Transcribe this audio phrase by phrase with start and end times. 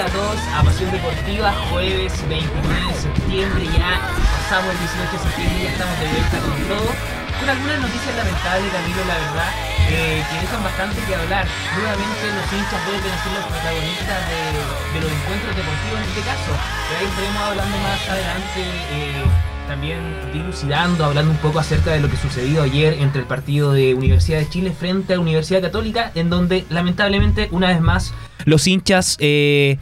[0.00, 3.96] a todos a Pasión Deportiva, jueves 29 de septiembre, ya
[4.44, 6.90] pasamos el 18 de septiembre ya estamos de vuelta con todo.
[7.40, 9.50] Con algunas noticias lamentables, Camilo, la verdad,
[9.88, 11.48] eh, que dejan bastante que hablar.
[11.80, 14.40] Nuevamente los hinchas vuelven ser los protagonistas de,
[14.92, 16.50] de los encuentros deportivos en este caso.
[16.52, 18.60] Pero ahí estaremos hablando más adelante.
[18.92, 19.98] Eh, también
[20.32, 24.38] dilucidando, hablando un poco acerca de lo que sucedió ayer entre el partido de Universidad
[24.38, 29.78] de Chile frente a Universidad Católica, en donde lamentablemente una vez más los hinchas eh,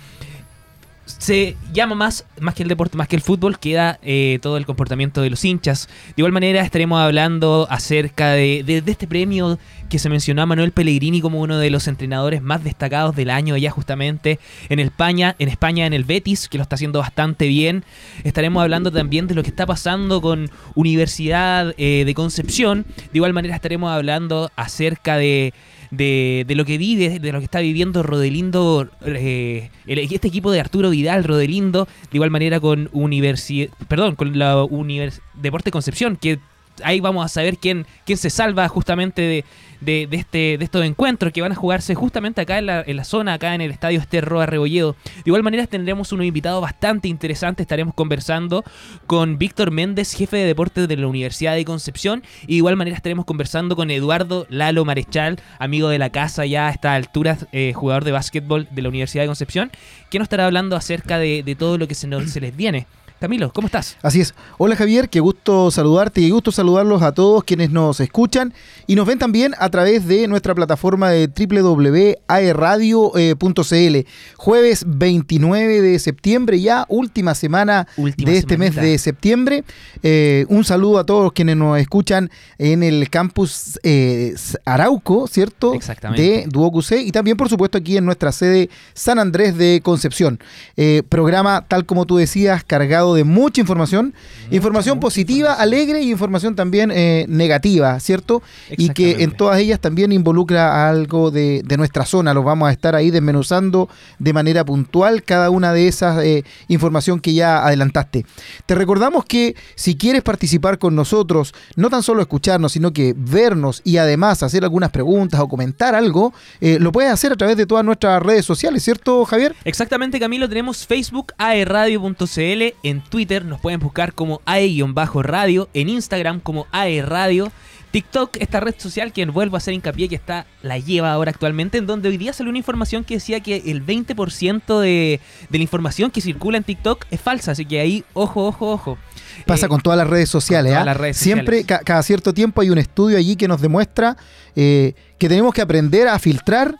[1.24, 4.66] se llama más, más que el deporte, más que el fútbol, queda eh, todo el
[4.66, 5.88] comportamiento de los hinchas.
[6.08, 11.22] De igual manera estaremos hablando acerca de, este premio que se mencionó a Manuel Pellegrini
[11.22, 14.38] como uno de los entrenadores más destacados del año ya justamente
[14.68, 17.84] en España, en España en el Betis, que lo está haciendo bastante bien.
[18.22, 22.84] Estaremos hablando también de lo que está pasando con Universidad eh, de Concepción.
[22.96, 25.54] De igual manera estaremos hablando acerca de
[25.96, 30.90] de, lo que vive, de lo que está viviendo Rodelindo, eh, este equipo de Arturo
[30.90, 36.38] Vidal, Rodelindo, de igual manera con Universidad, perdón, con la Univers Deporte Concepción, que
[36.82, 39.44] ahí vamos a saber quién, quién se salva justamente de,
[39.80, 43.04] de, este, de estos encuentros que van a jugarse justamente acá en la, en la
[43.04, 44.96] zona, acá en el estadio Esterroa Rebolledo.
[45.16, 48.64] De igual manera tendremos un invitado bastante interesante, estaremos conversando
[49.06, 52.96] con Víctor Méndez, jefe de deportes de la Universidad de Concepción, y de igual manera
[52.96, 57.72] estaremos conversando con Eduardo Lalo Marechal, amigo de la casa ya a esta altura, eh,
[57.74, 59.70] jugador de básquetbol de la Universidad de Concepción,
[60.10, 62.86] que nos estará hablando acerca de, de todo lo que se, nos, se les viene.
[63.24, 63.96] Camilo, ¿cómo estás?
[64.02, 64.34] Así es.
[64.58, 68.52] Hola Javier, qué gusto saludarte y gusto saludarlos a todos quienes nos escuchan
[68.86, 74.08] y nos ven también a través de nuestra plataforma de www.aerradio.cl.
[74.36, 79.64] Jueves 29 de septiembre, ya última semana de este mes de septiembre.
[80.02, 84.34] Eh, un saludo a todos quienes nos escuchan en el campus eh,
[84.66, 85.72] Arauco, ¿cierto?
[85.72, 86.22] Exactamente.
[86.22, 90.38] De Duoc y también, por supuesto, aquí en nuestra sede San Andrés de Concepción.
[90.76, 94.14] Eh, programa, tal como tú decías, cargado de mucha información,
[94.50, 98.42] información positiva, alegre y información también eh, negativa, ¿cierto?
[98.70, 102.32] Y que en todas ellas también involucra algo de, nuestra zona.
[102.34, 103.88] Los vamos a estar ahí desmenuzando
[104.18, 108.24] de manera puntual cada una de esas eh, información que ya adelantaste.
[108.66, 113.80] Te recordamos que si quieres participar con nosotros, no tan solo escucharnos, sino que vernos
[113.84, 117.66] y además hacer algunas preguntas o comentar algo, eh, lo puedes hacer a través de
[117.66, 119.54] todas nuestras redes sociales, ¿cierto, Javier?
[119.64, 120.48] Exactamente, Camilo.
[120.48, 127.52] Tenemos Facebook, aerradio.cl, en Twitter nos pueden buscar como AE-radio, en Instagram como AE Radio.
[127.94, 131.78] TikTok, esta red social que vuelvo a hacer hincapié que está, la lleva ahora actualmente,
[131.78, 135.62] en donde hoy día salió una información que decía que el 20% de, de la
[135.62, 138.98] información que circula en TikTok es falsa, así que ahí, ojo, ojo, ojo.
[139.46, 140.84] Pasa eh, con todas las redes sociales, ¿ah?
[140.84, 144.16] las redes Siempre, cada cierto tiempo hay un estudio allí que nos demuestra
[144.56, 146.74] eh, que tenemos que aprender a filtrar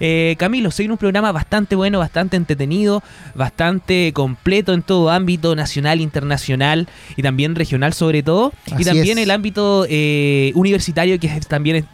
[0.00, 3.04] Eh, Camilo, soy un programa bastante bueno, bastante entretenido,
[3.36, 8.52] bastante completo en todo ámbito, nacional, internacional y también regional sobre todo.
[8.78, 11.86] y también el ámbito eh, universitario que también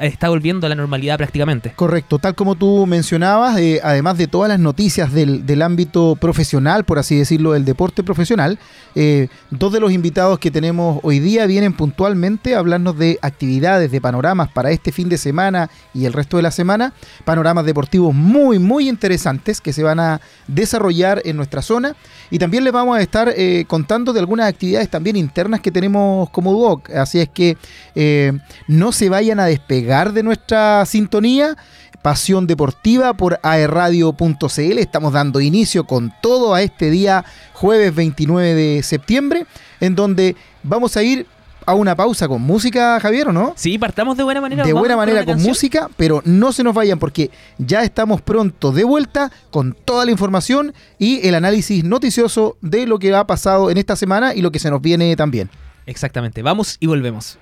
[0.00, 1.72] está volviendo a la normalidad prácticamente.
[1.74, 6.98] Correcto, tal como tú mencionabas, eh, además de todas las noticias del, ámbito profesional, por
[6.98, 8.58] así decirlo, del deporte profesional,
[8.94, 13.90] eh, dos de los invitados que tenemos hoy día vienen puntualmente a hablarnos de actividades,
[13.90, 16.92] de panoramas para este fin de semana y el resto de la semana,
[17.24, 21.96] panoramas deportivos muy, muy interesantes que se van a desarrollar en nuestra zona
[22.30, 23.34] y también les vamos a estar
[23.66, 27.56] contando de algunas actividades también internas que tenemos como Duoc Así es que
[27.94, 28.32] eh,
[28.68, 31.56] no se vayan a despegar de nuestra sintonía.
[32.02, 34.78] Pasión Deportiva por aerradio.cl.
[34.78, 37.24] Estamos dando inicio con todo a este día,
[37.54, 39.46] jueves 29 de septiembre,
[39.80, 41.26] en donde vamos a ir
[41.66, 43.52] a una pausa con música, Javier, ¿o no?
[43.56, 44.64] Sí, partamos de buena manera.
[44.64, 48.84] De buena manera con, música, pero no se nos vayan porque ya estamos pronto de
[48.84, 53.78] vuelta con toda la información y el análisis noticioso de lo que ha pasado en
[53.78, 55.50] esta semana y lo que se nos viene también.
[55.86, 57.38] Exactamente, vamos y volvemos.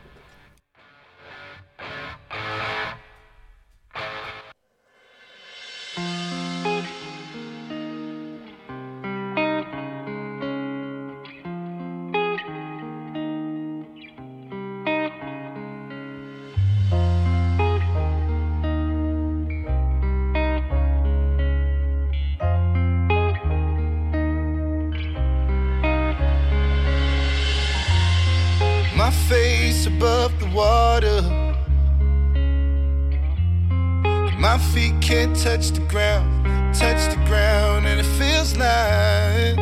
[34.53, 36.45] My feet can't touch the ground,
[36.75, 39.57] touch the ground, and it feels like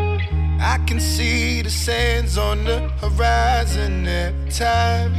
[0.61, 5.15] I can see the sands on the horizon every time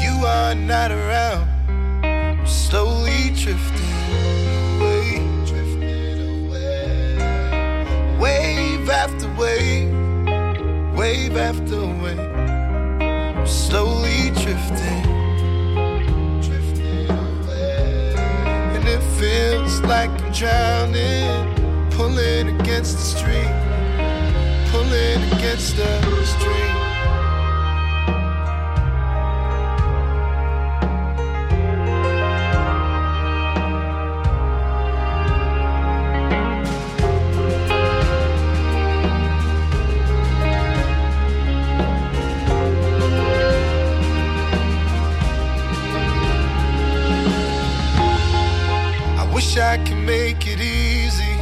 [0.00, 1.48] you are not around.
[2.04, 3.90] I'm slowly drifting
[4.76, 7.18] away, drifting away,
[8.20, 9.90] wave after wave,
[10.96, 15.27] wave after wave I'm slowly drifting, drifting
[19.18, 23.52] feels like I'm drowning, pulling against the stream,
[24.70, 26.67] pulling against the stream.
[50.08, 51.34] Make it easy.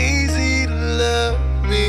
[0.00, 1.86] Easy to love me,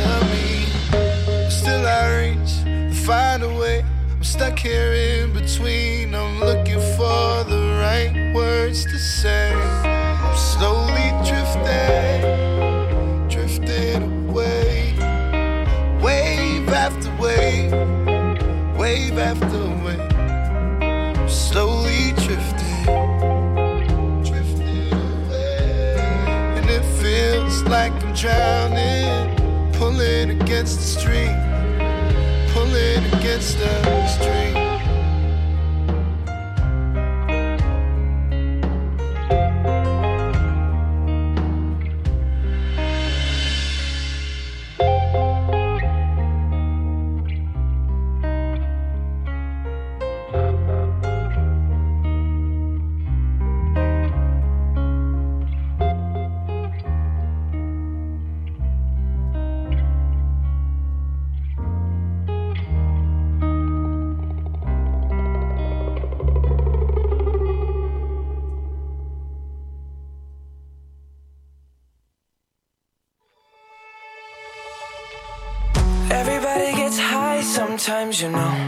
[0.00, 1.50] love me.
[1.50, 3.84] Still I reach to find a way.
[4.12, 6.14] I'm stuck here in between.
[6.14, 9.65] I'm looking for the right words to say.
[28.26, 29.36] Drowning,
[29.74, 31.36] pulling against the stream,
[32.52, 34.05] pulling against the
[78.12, 78.65] sometimes, you know.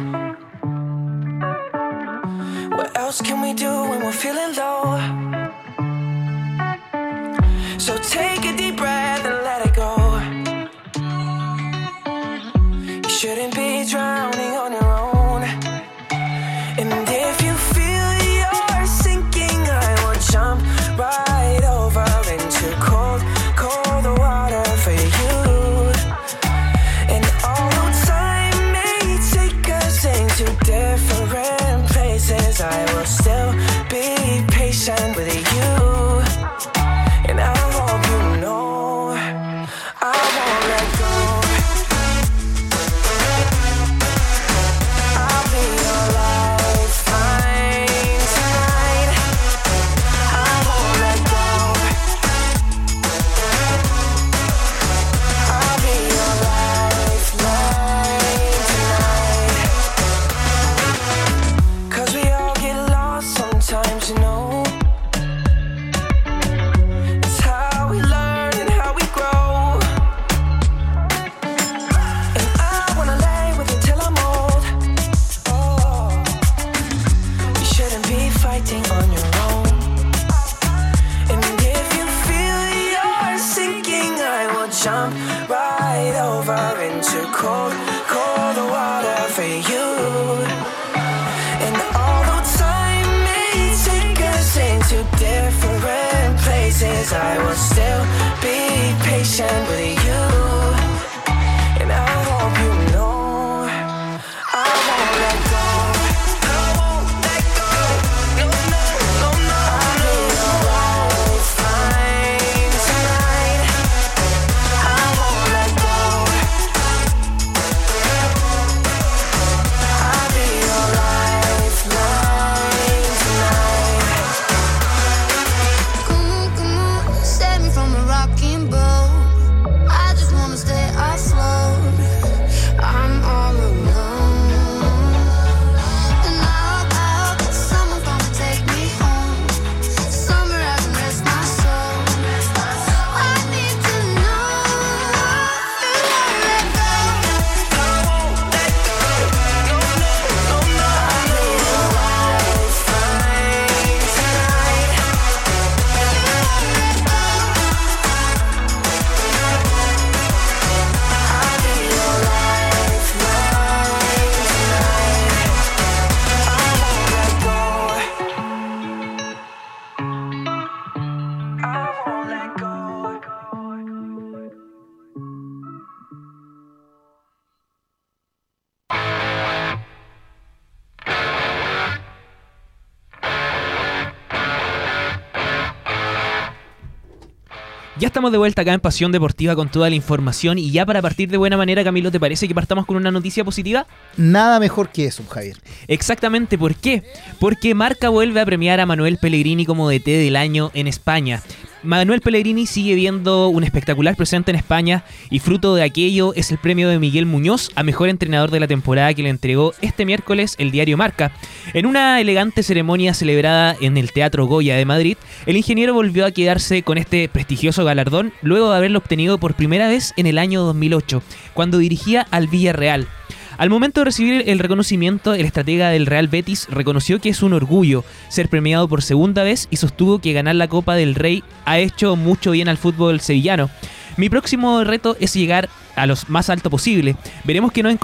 [187.98, 191.02] Ya estamos de vuelta acá en Pasión Deportiva con toda la información y ya para
[191.02, 193.88] partir de buena manera, Camilo, ¿te parece que partamos con una noticia positiva?
[194.16, 195.56] Nada mejor que eso, Javier.
[195.88, 197.02] Exactamente, ¿por qué?
[197.40, 201.42] Porque Marca vuelve a premiar a Manuel Pellegrini como DT del año en España.
[201.88, 206.58] Manuel Pellegrini sigue viendo un espectacular presente en España y fruto de aquello es el
[206.58, 210.54] premio de Miguel Muñoz a mejor entrenador de la temporada que le entregó este miércoles
[210.58, 211.32] el diario Marca.
[211.72, 215.16] En una elegante ceremonia celebrada en el Teatro Goya de Madrid,
[215.46, 219.88] el ingeniero volvió a quedarse con este prestigioso galardón luego de haberlo obtenido por primera
[219.88, 221.22] vez en el año 2008,
[221.54, 223.08] cuando dirigía al Villarreal.
[223.58, 227.52] Al momento de recibir el reconocimiento, el estratega del Real Betis reconoció que es un
[227.52, 231.80] orgullo ser premiado por segunda vez y sostuvo que ganar la Copa del Rey ha
[231.80, 233.68] hecho mucho bien al fútbol sevillano.
[234.16, 237.16] Mi próximo reto es llegar a los más alto posible.
[237.42, 237.98] Veremos que,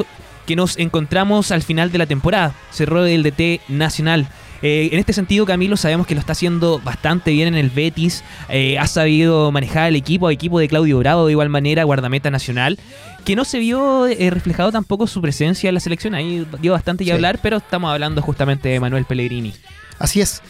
[0.45, 2.53] que nos encontramos al final de la temporada.
[2.73, 4.27] Cerró el DT nacional.
[4.67, 8.25] Eh, en este sentido, Camilo, sabemos que lo está haciendo bastante bien en el Betis.
[8.49, 12.79] eh, ha sabido manejar el equipo, equipo de Claudio Bravo de igual manera, guardameta nacional.
[13.27, 16.15] Que no se vio eh, reflejado tampoco su presencia en la selección.
[16.15, 17.15] Ahí dio bastante que Sí.
[17.15, 19.53] hablar, pero estamos hablando justamente de Manuel Pellegrini.
[19.99, 20.41] Así es.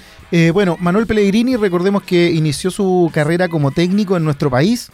[0.53, 4.91] Bueno, Manuel Pellegrini, recordemos que inició su carrera como técnico en nuestro país.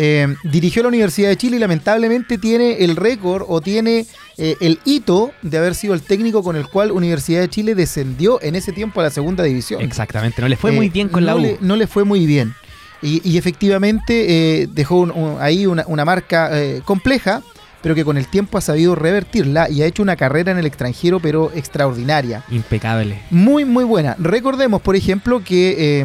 [0.00, 4.78] Eh, dirigió la Universidad de Chile y lamentablemente tiene el récord o tiene eh, el
[4.84, 8.70] hito de haber sido el técnico con el cual Universidad de Chile descendió en ese
[8.72, 9.82] tiempo a la segunda división.
[9.82, 11.40] Exactamente, no le fue Eh, muy bien con la U.
[11.40, 12.54] Le, no le fue muy bien.
[13.02, 16.50] Y, y efectivamente dejó un- un- ahí una, una marca
[16.84, 17.42] compleja,
[17.82, 20.66] pero que con el tiempo ha sabido revertirla y ha hecho una carrera en el
[20.66, 22.44] extranjero, pero extraordinaria.
[22.50, 23.20] Impecable.
[23.30, 24.14] Muy, muy buena.
[24.18, 26.04] Recordemos, por ejemplo, que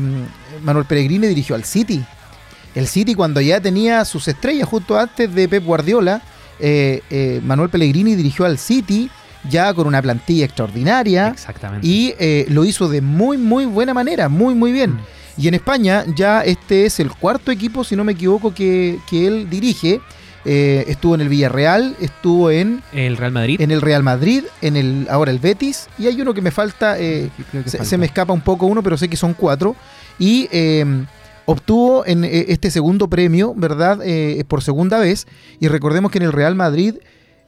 [0.63, 2.03] Manuel Pellegrini dirigió al City.
[2.75, 6.21] El City cuando ya tenía sus estrellas justo antes de Pep Guardiola,
[6.59, 9.09] eh, eh, Manuel Pellegrini dirigió al City
[9.49, 11.85] ya con una plantilla extraordinaria Exactamente.
[11.85, 14.91] y eh, lo hizo de muy, muy buena manera, muy, muy bien.
[14.91, 14.99] Mm.
[15.37, 19.27] Y en España ya este es el cuarto equipo, si no me equivoco, que, que
[19.27, 19.99] él dirige.
[20.45, 23.61] Eh, estuvo en el Villarreal, estuvo en, El Real Madrid.
[23.61, 26.99] en el Real Madrid, en el ahora el Betis, y hay uno que me falta,
[26.99, 27.85] eh, que se, falta.
[27.85, 29.75] se me escapa un poco uno, pero sé que son cuatro.
[30.19, 31.05] Y eh,
[31.45, 33.99] obtuvo en eh, este segundo premio, ¿verdad?
[34.03, 35.27] Eh, por segunda vez.
[35.59, 36.95] Y recordemos que en el Real Madrid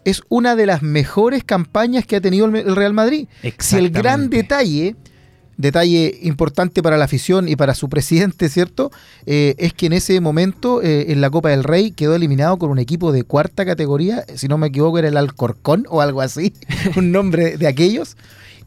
[0.06, 3.28] es una de las mejores campañas que ha tenido el, Real Madrid.
[3.58, 4.96] Si el gran detalle,
[5.58, 8.92] detalle importante para la afición y para su presidente, ¿cierto?
[9.26, 12.70] Eh, es que en ese momento, eh, en la Copa del Rey, quedó eliminado con
[12.70, 16.54] un equipo de cuarta categoría, si no me equivoco era el Alcorcón o algo así,
[16.96, 18.16] un nombre de aquellos,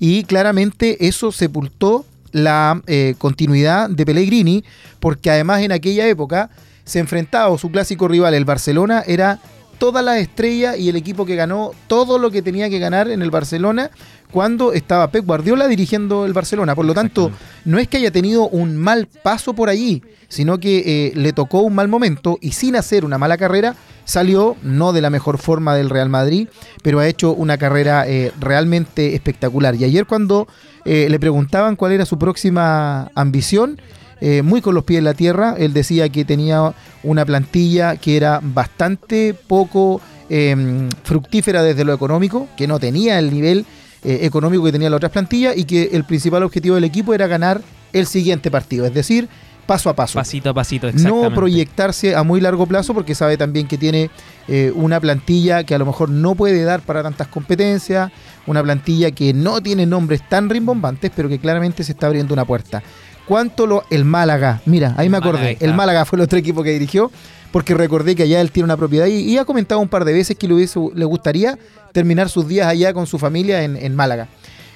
[0.00, 4.64] y claramente eso sepultó la eh, continuidad de Pellegrini,
[5.00, 6.50] porque además en aquella época
[6.84, 9.40] se enfrentaba o su clásico rival, el Barcelona, era
[9.78, 13.22] todas las estrellas y el equipo que ganó todo lo que tenía que ganar en
[13.22, 13.90] el Barcelona
[14.30, 16.74] cuando estaba Pep Guardiola dirigiendo el Barcelona.
[16.74, 17.30] Por lo tanto,
[17.64, 21.60] no es que haya tenido un mal paso por allí, sino que eh, le tocó
[21.60, 25.74] un mal momento y sin hacer una mala carrera salió no de la mejor forma
[25.74, 26.48] del Real Madrid,
[26.82, 29.74] pero ha hecho una carrera eh, realmente espectacular.
[29.76, 30.48] Y ayer cuando
[30.88, 33.78] eh, le preguntaban cuál era su próxima ambición,
[34.22, 38.16] eh, muy con los pies en la tierra, él decía que tenía una plantilla que
[38.16, 43.66] era bastante poco eh, fructífera desde lo económico, que no tenía el nivel
[44.02, 47.26] eh, económico que tenían las otras plantillas y que el principal objetivo del equipo era
[47.26, 47.60] ganar
[47.92, 49.28] el siguiente partido, es decir,
[49.68, 50.14] paso a paso.
[50.18, 51.28] Pasito a pasito, exactamente.
[51.28, 54.10] No proyectarse a muy largo plazo porque sabe también que tiene
[54.48, 58.10] eh, una plantilla que a lo mejor no puede dar para tantas competencias,
[58.46, 62.44] una plantilla que no tiene nombres tan rimbombantes, pero que claramente se está abriendo una
[62.44, 62.82] puerta.
[63.26, 64.62] ¿Cuánto lo el Málaga?
[64.64, 65.58] Mira, ahí me acordé.
[65.60, 67.12] El Málaga fue el otro equipo que dirigió,
[67.52, 70.14] porque recordé que allá él tiene una propiedad y, y ha comentado un par de
[70.14, 71.58] veces que le, hubiese- le gustaría
[71.92, 74.28] terminar sus días allá con su familia en, en Málaga.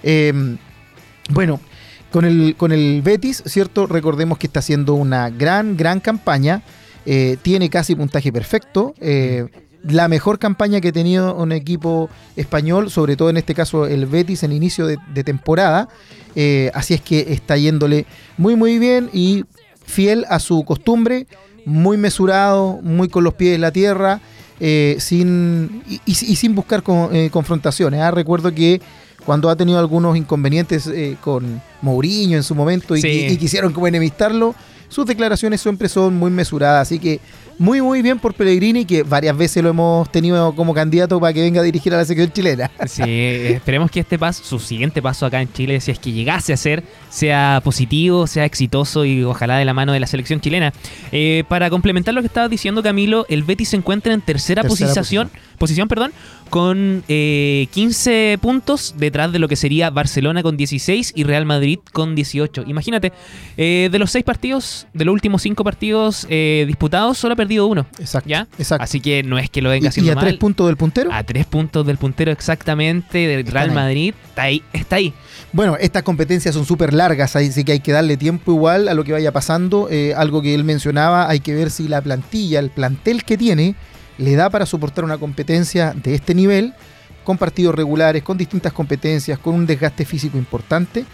[0.03, 0.33] Eh,
[1.31, 1.61] bueno,
[2.13, 3.87] con el, con el Betis, ¿cierto?
[3.87, 6.63] Recordemos que está haciendo una gran, gran campaña.
[7.05, 8.95] eh, tiene casi puntaje perfecto.
[9.01, 9.47] eh,
[9.83, 14.07] la mejor campaña que ha tenido un equipo español, sobre todo en este caso el
[14.07, 15.89] Betis en inicio de, temporada.
[16.37, 19.45] eh, así es que está yéndole muy, muy bien y
[19.85, 21.27] fiel a su costumbre,
[21.67, 24.21] muy mesurado, muy con los pies en la tierra.
[24.99, 28.01] sin, y, sin buscar con- confrontaciones.
[28.01, 28.13] ah.
[28.13, 28.81] Recuerdo que
[29.25, 33.27] cuando ha tenido algunos inconvenientes eh, con Mourinho en su momento y, Sí.
[33.31, 34.55] y quisieron como enemistarlo,
[34.89, 37.19] sus declaraciones siempre son muy mesuradas, así que
[37.59, 41.41] muy, muy bien por Pellegrini, que varias veces lo hemos tenido como candidato para que
[41.43, 42.71] venga a dirigir a la selección chilena.
[42.87, 46.53] Sí, esperemos que este paso, su siguiente paso acá en Chile, si es que llegase
[46.53, 50.73] a ser, sea positivo, sea exitoso y ojalá de la mano de la selección chilena.
[51.13, 54.89] Eh, para complementar lo que estaba diciendo Camilo, el Betis se encuentra en tercera, Tercera
[54.95, 56.13] posición, posición perdón,
[56.53, 61.79] con eh, 15 puntos detrás de lo que sería Barcelona con 16 y Real Madrid
[61.95, 62.65] con 18.
[62.67, 63.11] Imagínate,
[63.57, 67.67] eh, de los seis partidos, de los últimos cinco partidos eh, disputados, solo ha perdido
[67.69, 67.87] uno.
[67.99, 68.29] Exacto.
[68.29, 68.49] ¿Ya?
[68.59, 68.85] Exacto.
[68.85, 70.25] Así que no es que lo venga Y, y haciendo a mal.
[70.27, 71.11] tres puntos del puntero.
[71.11, 73.75] A tres puntos del puntero exactamente, del Real ahí.
[73.75, 74.15] Madrid.
[74.29, 75.15] Está ahí, está ahí.
[75.55, 79.05] Bueno, estas competencias son súper largas, así que hay que darle tiempo igual a lo
[79.05, 79.89] que vaya pasando.
[79.91, 83.75] Eh, algo que él mencionaba, hay que ver si la plantilla, el plantel que tiene,
[84.23, 86.75] le da para soportar una competencia de este nivel,
[87.25, 91.05] con partidos regulares, con distintas competencias, con un desgaste físico importante,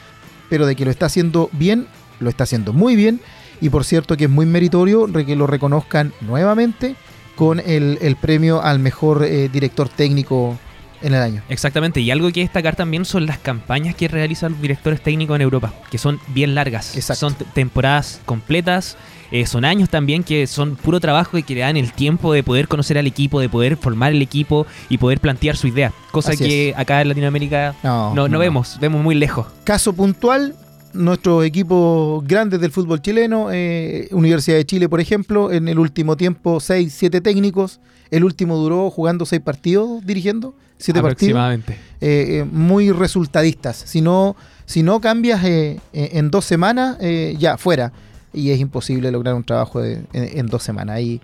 [0.49, 1.87] pero de que lo está haciendo bien,
[2.21, 3.21] lo está haciendo muy bien.
[3.61, 6.95] Y por cierto que es muy meritorio que lo reconozcan nuevamente
[7.35, 10.59] con el, el premio al mejor eh, director técnico
[11.03, 11.43] en el año.
[11.49, 15.43] Exactamente, y algo que destacar también son las campañas que realizan los directores técnicos en
[15.43, 16.97] Europa, que son bien largas.
[16.97, 17.31] Exacto.
[17.31, 18.97] Son temporadas completas,
[19.31, 22.43] eh, son años también que son puro trabajo y que le dan el tiempo de
[22.43, 25.93] poder conocer al equipo, de poder formar el equipo y poder plantear su idea.
[26.11, 28.39] Cosa Así que acá en Latinoamérica No, no, no no.
[28.39, 29.47] vemos, vemos muy lejos.
[29.65, 30.55] Caso puntual,
[30.93, 36.17] nuestros equipos grandes del fútbol chileno, eh, Universidad de Chile, por ejemplo, en el último
[36.17, 37.81] tiempo, 6, 7 técnicos.
[38.11, 41.31] El último duró jugando 6 partidos, dirigiendo, 7 partidos.
[41.31, 41.73] Aproximadamente.
[42.01, 43.77] Eh, eh, muy resultadistas.
[43.77, 47.93] Si no, si no cambias en dos semanas, eh, ya, fuera.
[48.33, 50.97] Y es imposible lograr un trabajo de- en, en dos semanas.
[50.97, 51.21] Ahí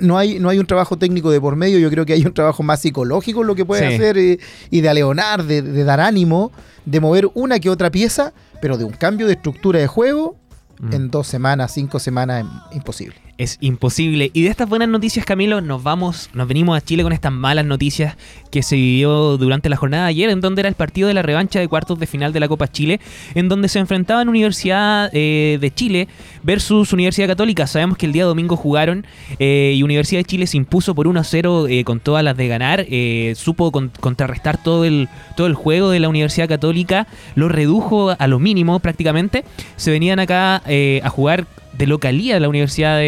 [0.00, 2.32] no hay, no hay un trabajo técnico de por medio, yo creo que hay un
[2.32, 3.94] trabajo más psicológico en lo que puede Sí.
[3.94, 4.38] hacer eh,
[4.70, 6.52] y de aleonar, de, de dar ánimo,
[6.86, 10.36] de mover una que otra pieza, pero de un cambio de estructura de juego
[10.80, 10.92] Mm.
[10.92, 13.14] en dos semanas, cinco semanas, es imposible.
[13.38, 14.30] Es imposible.
[14.32, 17.64] Y de estas buenas noticias, Camilo, nos vamos, nos venimos a Chile con estas malas
[17.64, 18.16] noticias
[18.50, 21.22] que se vivió durante la jornada de ayer, en donde era el partido de la
[21.22, 23.00] revancha de cuartos de final de la Copa Chile,
[23.34, 26.08] en donde se enfrentaban Universidad eh, de Chile
[26.42, 27.66] versus Universidad Católica.
[27.66, 29.06] Sabemos que el día domingo jugaron
[29.38, 32.36] eh, y Universidad de Chile se impuso por 1 a 0 eh, con todas las
[32.36, 32.86] de ganar,
[33.34, 38.26] supo con- contrarrestar todo el, todo el juego de la Universidad Católica, lo redujo a
[38.28, 39.44] lo mínimo prácticamente.
[39.76, 43.00] Se venían acá a jugar de localía de la Universidad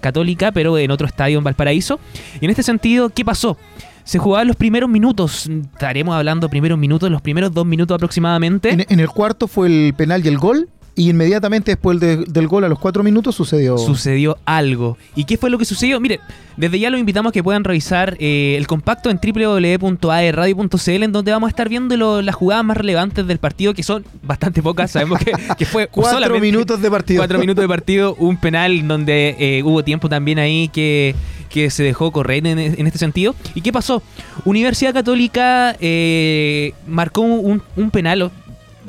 [0.00, 2.00] Católica, pero en otro estadio en Valparaíso.
[2.40, 3.56] Y en este sentido, ¿qué pasó?
[4.04, 8.70] Se jugaban los primeros minutos, estaremos hablando primeros minutos, los primeros dos minutos aproximadamente.
[8.70, 12.48] En, en el cuarto fue el penal y el gol, y inmediatamente después de- del
[12.48, 13.78] gol, a los cuatro minutos, sucedió.
[13.78, 14.98] sucedió algo.
[15.16, 15.98] ¿Y qué fue lo que sucedió?
[16.00, 16.20] Mire,
[16.56, 21.32] desde ya los invitamos a que puedan revisar eh, el compacto en www.aerradio.cl en donde
[21.32, 24.90] vamos a estar viendo lo- las jugadas más relevantes del partido, que son bastante pocas.
[24.90, 27.20] Sabemos que, que fue Cuatro minutos de partido.
[27.20, 31.14] cuatro minutos de partido, un penal donde eh, hubo tiempo también ahí que,
[31.48, 33.34] que se dejó correr en, en este sentido.
[33.54, 34.02] ¿Y qué pasó?
[34.44, 38.30] Universidad Católica eh, marcó un, un penal,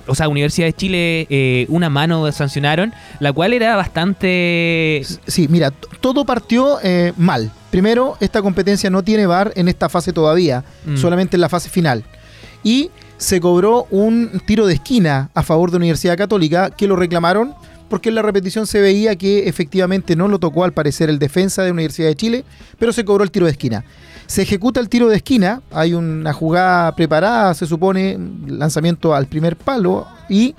[0.07, 5.03] o- sea, Universidad de Chile eh, una mano sancionaron, la cual era bastante...
[5.27, 7.51] Sí, mira, todo partió eh, mal.
[7.71, 10.97] Primero, esta competencia no tiene VAR en esta fase todavía, Mm.
[10.97, 12.03] solamente en la fase final.
[12.63, 17.53] Y se cobró un tiro de esquina a favor de Universidad Católica que lo reclamaron
[17.89, 21.63] porque en la repetición se veía que efectivamente no lo tocó al parecer el defensa
[21.63, 22.43] de Universidad de Chile,
[22.79, 23.83] pero se cobró el tiro de esquina.
[24.33, 28.17] Se ejecuta el tiro de esquina, hay una jugada preparada, se supone,
[28.47, 30.55] lanzamiento al primer palo y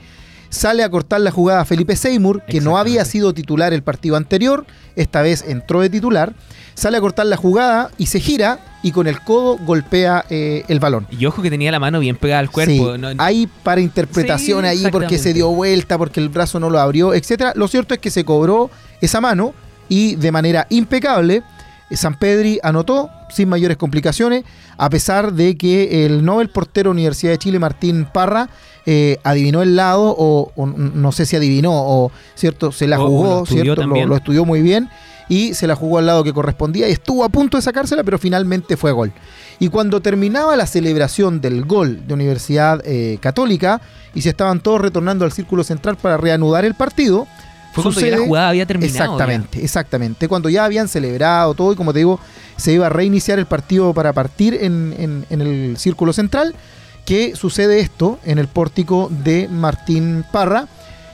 [0.49, 4.65] sale a cortar la jugada Felipe Seymour, que no había sido titular el partido anterior,
[4.95, 6.37] esta vez entró de titular,
[6.75, 10.79] sale a cortar la jugada y se gira y con el codo golpea eh, el
[10.79, 11.09] balón.
[11.11, 12.95] Y ojo que tenía la mano bien pegada al cuerpo.
[12.95, 13.09] Sí, ¿no?
[13.19, 17.13] hay para interpretación Sí, ahí porque se dio vuelta, porque el brazo no lo abrió,
[17.13, 17.53] etcétera.
[17.57, 19.53] Lo cierto es que se cobró esa mano
[19.89, 21.43] y de manera impecable
[21.91, 24.45] eh, San Pedri anotó sin mayores complicaciones,
[24.77, 28.49] a pesar de que el Nobel portero Universidad de Chile, Martín Parra,
[28.87, 33.41] eh, adivinó el lado, o, o no sé si adivinó, o cierto, se la jugó,
[33.41, 33.87] lo ¿cierto?
[33.87, 34.89] Lo, lo estudió muy bien
[35.29, 38.19] y se la jugó al lado que correspondía y estuvo a punto de sacársela, pero
[38.19, 39.13] finalmente fue gol.
[39.59, 43.81] Y cuando terminaba la celebración del gol de Universidad eh, Católica
[44.15, 47.27] y se estaban todos retornando al círculo central para reanudar el partido,
[47.75, 48.95] Fue cuando ya la jugada había terminado.
[48.95, 50.29] Exactamente, exactamente.
[50.29, 52.19] Cuando ya habían celebrado todo y como te digo,
[52.57, 56.55] se iba a reiniciar el partido para partir en, en- en el círculo central,
[57.05, 60.69] que sucede esto en el pórtico de Martín Parra,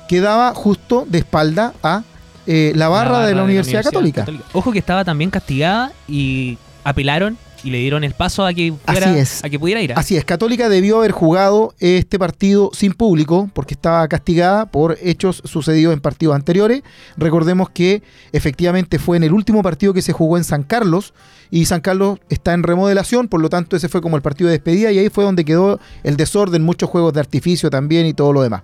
[0.09, 2.03] que daba justo de espalda a
[2.47, 4.27] eh, la barra de la Universidad, Católica.
[4.53, 9.11] Ojo que estaba también castigada y apelaron y le dieron el paso a que pudiera,
[9.11, 9.45] Así es.
[9.45, 9.93] A que pudiera ir.
[9.97, 15.43] Así es, Católica debió haber jugado este partido sin público porque estaba castigada por hechos
[15.45, 16.83] sucedidos en partidos anteriores.
[17.17, 21.15] Recordemos que efectivamente fue en el último partido que se jugó en San Carlos
[21.51, 24.53] y San Carlos está en remodelación, por lo tanto ese fue como el partido de
[24.53, 28.33] despedida y ahí fue donde quedó el desorden, muchos juegos de artificio también y todo
[28.33, 28.63] lo demás.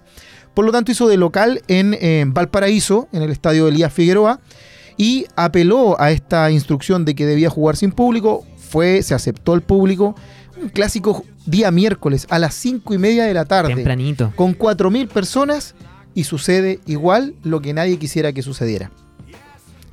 [0.55, 4.41] Por lo tanto hizo de local en Valparaíso, en el estadio Elías Figueroa,
[4.97, 8.47] y apeló a esta instrucción de que debía jugar sin público.
[8.77, 10.15] Fue, se aceptó el público.
[10.61, 13.75] Un clásico día miércoles a las 5 y media de la tarde.
[13.75, 14.35] Tempranito.
[14.37, 15.75] Con 4.000 personas
[16.13, 18.91] y sucede igual lo que nadie quisiera que sucediera.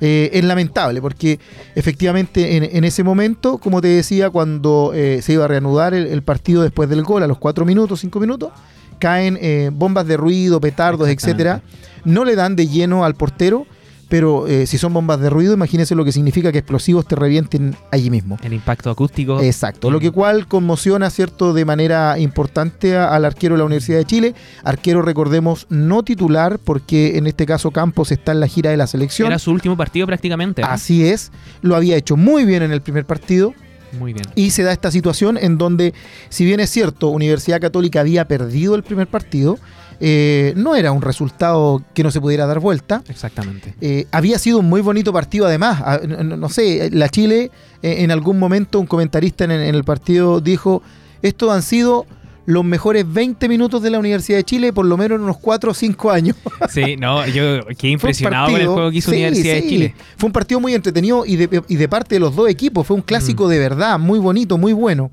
[0.02, 1.40] Eh, es lamentable porque
[1.74, 6.06] efectivamente en, en, ese momento, como te decía, cuando eh, se iba a reanudar el,
[6.06, 8.50] el, partido después del gol, a los 4 minutos, 5 minutos,
[8.98, 11.62] caen eh, bombas de ruido, petardos, etcétera.
[12.04, 13.66] No le dan de lleno al portero,
[14.08, 17.76] pero eh, si son bombas de ruido, imagínense lo que significa que explosivos te revienten
[17.90, 18.38] allí mismo.
[18.42, 19.40] El impacto acústico.
[19.40, 23.98] Exacto, lo que cual conmociona, ¿cierto?, de manera importante a, al arquero de la Universidad
[23.98, 24.34] de Chile.
[24.62, 28.86] Arquero, recordemos, no titular, porque en este caso Campos está en la gira de la
[28.86, 29.28] selección.
[29.28, 30.62] Era su último partido prácticamente.
[30.62, 33.54] Así es, lo había hecho muy bien en el primer partido.
[33.98, 34.26] Muy bien.
[34.34, 35.94] Y se da esta situación en donde,
[36.28, 39.58] si bien es cierto, Universidad Católica había perdido el primer partido,
[40.00, 43.02] eh, no era un resultado que no se pudiera dar vuelta.
[43.08, 43.74] Exactamente.
[43.80, 45.80] Eh, había sido un muy bonito partido además.
[45.84, 47.50] Ah, no, no, sé, la Chile,
[47.82, 50.82] eh, en algún momento un comentarista en, en el partido dijo,
[51.22, 52.06] estos han sido
[52.46, 55.70] los mejores 20 minutos de la Universidad de Chile, por lo menos en unos 4
[55.70, 56.36] o 5 años.
[56.70, 59.60] Sí, no, yo quedé impresionado con el juego que hizo sí, Universidad sí.
[59.62, 59.94] de Chile.
[60.16, 62.86] Fue un partido muy entretenido y de, y de parte de los dos equipos.
[62.86, 63.48] Fue un clásico mm.
[63.48, 65.10] de verdad, muy bonito, muy bueno.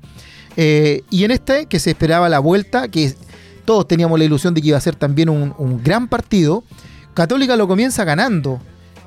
[0.56, 3.14] Eh, y en este, que se esperaba la vuelta, que
[3.64, 6.64] todos teníamos la ilusión de que iba a ser también un, un gran partido,
[7.14, 8.60] Católica lo comienza ganando.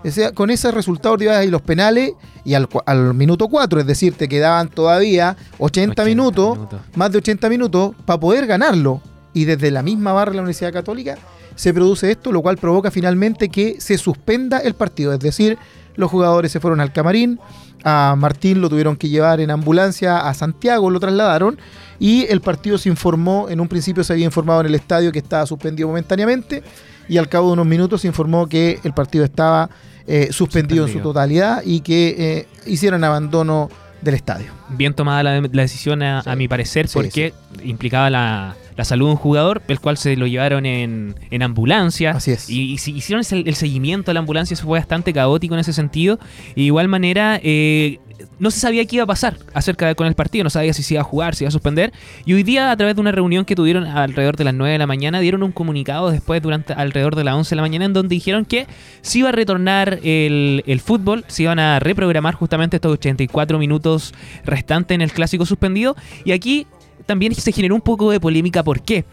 [0.03, 2.13] O sea, con ese resultado te ibas a ir los penales
[2.43, 7.11] y al, al minuto 4, es decir, te quedaban todavía 80, 80 minutos, minutos, más
[7.11, 9.01] de 80 minutos, para poder ganarlo.
[9.33, 11.17] Y desde la misma barra de la Universidad Católica
[11.55, 15.11] se produce esto, lo cual provoca finalmente que se suspenda el partido.
[15.11, 15.57] Es decir,
[15.95, 17.39] los jugadores se fueron al camarín,
[17.83, 21.57] a Martín lo tuvieron que llevar en ambulancia a Santiago, lo trasladaron
[21.99, 25.19] y el partido se informó, en un principio se había informado en el estadio que
[25.19, 26.63] estaba suspendido momentáneamente
[27.07, 29.69] y al cabo de unos minutos se informó que el partido estaba
[30.07, 33.69] eh, suspendido, suspendido, en su totalidad y que eh, hicieran abandono
[34.01, 34.51] del estadio.
[34.69, 36.29] Bien tomada la, la decisión a, sí.
[36.29, 40.15] a, mi parecer porque sí, implicaba la, la, salud de un jugador, el cual se
[40.15, 42.11] lo llevaron en, en ambulancia.
[42.11, 42.49] Así es.
[42.49, 45.73] Y, y hicieron el, el, seguimiento a la ambulancia, eso fue bastante caótico en ese
[45.73, 46.19] sentido.
[46.51, 47.99] Y de igual manera, eh,
[48.39, 50.83] no se sabía qué iba a pasar acerca de con el partido, no sabía si
[50.83, 51.93] se iba a jugar, si iba a suspender.
[52.25, 54.77] Y hoy día, a través de una reunión que tuvieron alrededor de las 9 de
[54.77, 57.93] la mañana, dieron un comunicado después durante alrededor de las 11 de la mañana en
[57.93, 58.67] donde dijeron que
[59.01, 64.13] se iba a retornar el, el fútbol, se iban a reprogramar justamente estos 84 minutos
[64.43, 65.95] restantes en el clásico suspendido.
[66.23, 66.67] Y aquí
[67.05, 68.63] también se generó un poco de polémica.
[68.63, 69.05] ¿Por qué?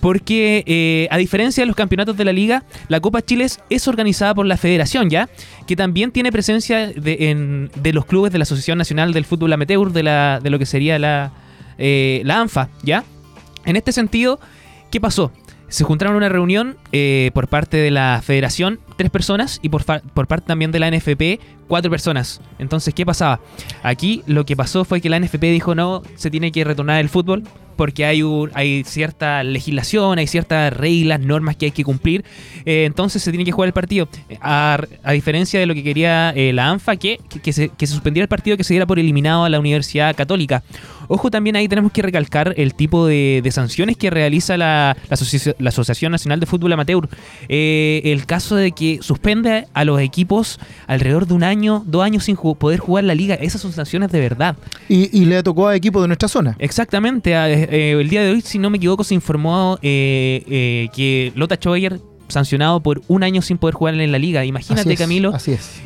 [0.00, 4.34] Porque eh, a diferencia de los campeonatos de la liga, la Copa Chile es organizada
[4.34, 5.28] por la federación, ¿ya?
[5.66, 9.92] Que también tiene presencia de, de los clubes de la Asociación Nacional del Fútbol Amateur,
[9.92, 11.32] de, la, de lo que sería la,
[11.76, 13.04] eh, la ANFA, ¿ya?
[13.66, 14.40] En este sentido,
[14.90, 15.32] ¿qué pasó?
[15.70, 20.26] Se juntaron una reunión eh, por parte de la federación, tres personas, y por, por
[20.26, 22.42] parte también de la NFP, cuatro personas.
[22.58, 23.40] Entonces, ¿qué pasaba?
[23.82, 27.08] Aquí lo que pasó fue que la NFP dijo no, se tiene que retornar el
[27.08, 27.44] fútbol
[27.80, 32.26] porque hay, un, hay cierta legislación, hay ciertas reglas, normas que hay que cumplir.
[32.66, 34.06] Eh, entonces se tiene que jugar el partido.
[34.42, 37.86] A, a diferencia de lo que quería eh, la ANFA, que, que, que, se, que
[37.86, 40.62] se suspendiera el partido, que se diera por eliminado a la Universidad Católica.
[41.08, 45.14] Ojo, también ahí tenemos que recalcar el tipo de, de sanciones que realiza la, la,
[45.14, 47.08] Asoci la, Asociación Nacional de Fútbol Amateur.
[47.48, 52.24] Eh, el caso de que suspende a los equipos alrededor de un año, dos años
[52.24, 53.34] sin ju poder jugar la liga.
[53.36, 54.56] Esas son sanciones de verdad.
[54.88, 56.54] Y, y le tocó a equipos de nuestra zona.
[56.58, 57.34] Exactamente.
[57.70, 61.56] Eh, el día de hoy, si no me equivoco, se informó eh, eh, que Lota
[61.56, 64.44] Schwager sancionado por un año sin poder jugar en la liga.
[64.44, 65.34] Imagínate, así es, Camilo.
[65.34, 65.80] Así es.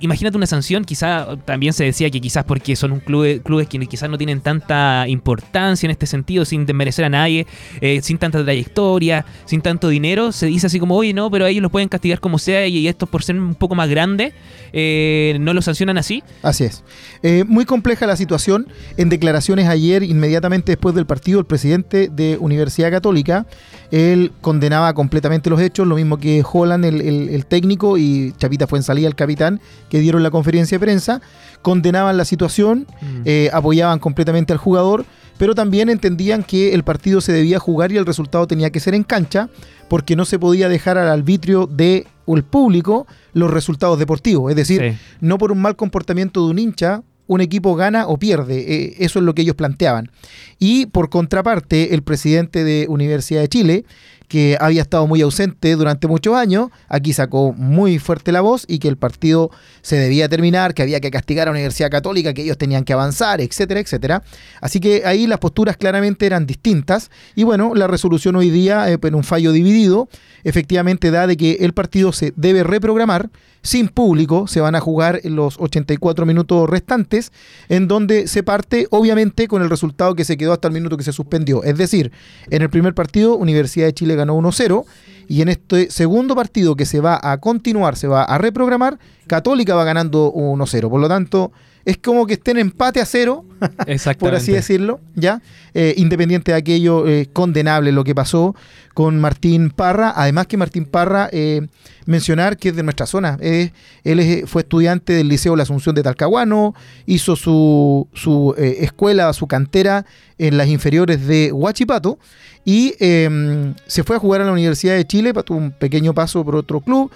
[0.00, 3.78] Imagínate una sanción, quizá también se decía que quizás porque son un club, clubes que
[3.86, 7.46] quizás no tienen tanta importancia en este sentido, sin desmerecer a nadie,
[7.80, 11.62] eh, sin tanta trayectoria, sin tanto dinero, se dice así como, oye, no, pero ellos
[11.62, 14.34] los pueden castigar como sea y, y estos por ser un poco más grandes,
[14.72, 16.22] eh, no lo sancionan así.
[16.42, 16.84] Así es.
[17.22, 18.68] Eh, muy compleja la situación.
[18.96, 23.46] En declaraciones ayer, inmediatamente después del partido, el presidente de Universidad Católica,
[23.90, 28.66] él condenaba completamente los hechos, lo mismo que Holland, el, el, el técnico, y Chapita
[28.66, 31.20] Fuensalía, el capitán, que dieron la conferencia de prensa,
[31.62, 33.22] condenaban la situación, mm.
[33.24, 35.04] eh, apoyaban completamente al jugador,
[35.38, 38.94] pero también entendían que el partido se debía jugar y el resultado tenía que ser
[38.94, 39.48] en cancha,
[39.88, 44.50] porque no se podía dejar al arbitrio de o el público los resultados deportivos.
[44.50, 44.98] Es decir, sí.
[45.20, 48.58] no por un mal comportamiento de un hincha un equipo gana o pierde.
[48.58, 50.10] Eh, eso es lo que ellos planteaban.
[50.58, 53.84] Y por contraparte, el presidente de Universidad de Chile,
[54.28, 58.78] que había estado muy ausente durante muchos años, aquí sacó muy fuerte la voz y
[58.78, 59.50] que el partido
[59.82, 62.92] se debía terminar, que había que castigar a la Universidad Católica, que ellos tenían que
[62.92, 64.22] avanzar, etcétera, etcétera.
[64.60, 68.98] Así que ahí las posturas claramente eran distintas y bueno, la resolución hoy día, eh,
[69.02, 70.08] en un fallo dividido,
[70.44, 73.30] efectivamente da de que el partido se debe reprogramar
[73.62, 77.32] sin público, se van a jugar los 84 minutos restantes,
[77.68, 81.04] en donde se parte obviamente con el resultado que se quedó hasta el minuto que
[81.04, 81.62] se suspendió.
[81.62, 82.12] Es decir,
[82.50, 84.84] en el primer partido Universidad de Chile ganó 1-0
[85.28, 89.74] y en este segundo partido que se va a continuar, se va a reprogramar, Católica
[89.74, 90.88] va ganando 1-0.
[90.88, 91.52] Por lo tanto,
[91.84, 93.44] es como que estén empate a cero,
[94.18, 95.40] por así decirlo, ¿ya?
[95.74, 98.54] Eh, independiente de aquello, eh, condenable lo que pasó
[98.94, 100.12] con Martín Parra.
[100.16, 101.66] Además que Martín Parra, eh,
[102.06, 103.38] mencionar que es de nuestra zona.
[103.40, 103.70] Él
[104.04, 106.74] es- fue estudiante del Liceo La Asunción de Talcahuano,
[107.06, 110.04] hizo su, su eh, escuela, su cantera
[110.38, 112.18] en las inferiores de Huachipato
[112.64, 116.44] y eh, se fue a jugar a la Universidad de Chile, tuvo un pequeño paso
[116.44, 117.10] por otro club,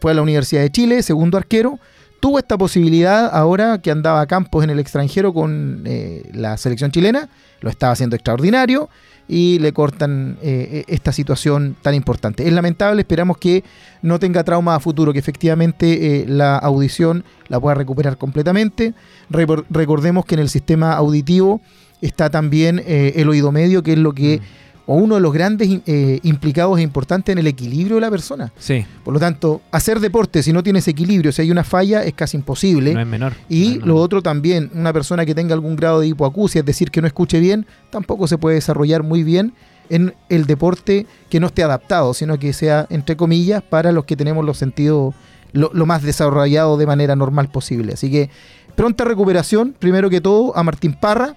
[0.00, 1.78] fue a la Universidad de Chile, segundo arquero,
[2.22, 6.92] tuvo esta posibilidad ahora que andaba a campos en el extranjero con eh, la selección
[6.92, 7.28] chilena,
[7.60, 8.88] lo estaba haciendo extraordinario
[9.26, 12.46] y le cortan eh, esta situación tan importante.
[12.46, 13.64] Es lamentable, esperamos que
[14.02, 18.94] no tenga trauma a futuro, que efectivamente eh, la audición la pueda recuperar completamente.
[19.28, 21.60] Recor- recordemos que en el sistema auditivo
[22.00, 24.40] está también el oído medio, que es lo que,
[24.86, 28.52] o uno de los grandes eh, implicados e importantes en el equilibrio de la persona.
[28.58, 32.14] Sí, Por lo tanto, hacer deporte si no tienes equilibrio, si hay una falla, es
[32.14, 32.92] casi imposible.
[32.94, 33.34] no es menor.
[33.48, 36.90] Y No lo otro también, una persona que tenga algún grado de hipoacusia, es decir,
[36.90, 39.52] que no escuche bien, tampoco se puede desarrollar muy bien
[39.88, 44.16] en el deporte que no esté adaptado, sino que sea, entre comillas, para los que
[44.16, 45.14] tenemos los sentidos
[45.52, 47.92] lo, lo más desarrollados de manera normal posible.
[47.92, 48.30] Así que
[48.74, 51.36] pronta recuperación, primero que todo, a Martín Parra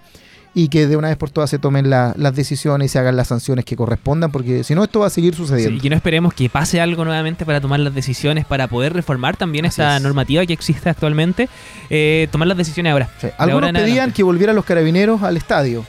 [0.57, 3.15] y que de una vez por todas se tomen la- las decisiones y se hagan
[3.17, 5.75] las sanciones que correspondan, porque si no, esto va a seguir Sí, sucediendo.
[5.77, 9.35] y que no esperemos que pase algo nuevamente para tomar las decisiones, para poder reformar
[9.35, 10.01] también Así esta es.
[10.01, 11.49] normativa que existe actualmente.
[11.89, 13.09] Eh, tomar las decisiones ahora.
[13.19, 15.85] Sí, Algunos ahora pedían que volvieran los carabineros al estadio.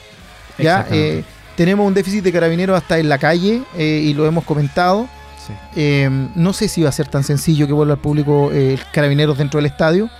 [0.58, 1.22] Ya eh,
[1.56, 5.06] tenemos un déficit de carabineros hasta en la calle eh, y lo hemos comentado.
[5.46, 5.52] Sí.
[5.76, 9.38] Eh, no sé si va a ser tan sencillo que vuelva al público eh, carabineros
[9.38, 10.10] dentro del estadio.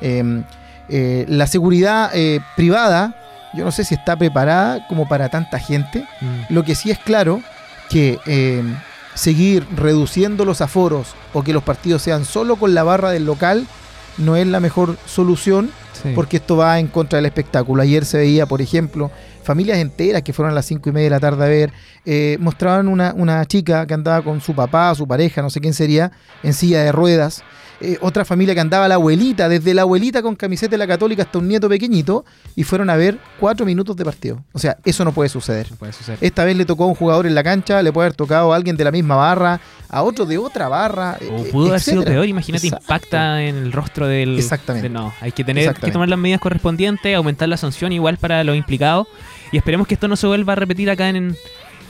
[0.00, 0.42] Eh,
[0.88, 2.12] eh, la seguridad
[2.54, 3.16] privada,
[3.56, 6.06] yo no sé si está preparada como para tanta gente.
[6.20, 6.54] Mm.
[6.54, 7.42] Lo que sí es claro
[7.88, 8.62] que eh,
[9.14, 13.66] seguir reduciendo los aforos o que los partidos sean solo con la barra del local
[14.18, 15.70] no es la mejor solución
[16.02, 16.12] Sí.
[16.14, 17.80] porque esto va en contra del espectáculo.
[17.82, 19.10] Ayer se veía, por ejemplo,
[19.42, 21.72] familias enteras que fueron a las cinco y media de la tarde a ver,
[22.04, 25.72] eh, mostraban una, una chica que andaba con su papá, su pareja, no sé quién
[25.72, 27.42] sería, en silla de ruedas.
[27.80, 31.24] Eh, otra familia que andaba la abuelita, desde la abuelita con camiseta de la católica
[31.24, 34.42] hasta un nieto pequeñito, y fueron a ver cuatro minutos de partido.
[34.52, 35.70] O sea, eso no puede suceder.
[35.70, 36.18] No puede suceder.
[36.22, 38.56] Esta vez le tocó a un jugador en la cancha, le puede haber tocado a
[38.56, 39.60] alguien de la misma barra,
[39.90, 41.18] a otro de otra barra.
[41.30, 42.84] O eh, pudo haber sido peor, imagínate, Exacto.
[42.84, 44.38] impacta en el rostro del...
[44.38, 44.88] Exactamente.
[44.88, 48.42] de- no, hay que tener que tomar las medidas correspondientes, aumentar la sanción igual para
[48.42, 49.06] los implicados
[49.52, 51.36] y esperemos que esto no se vuelva a repetir acá en,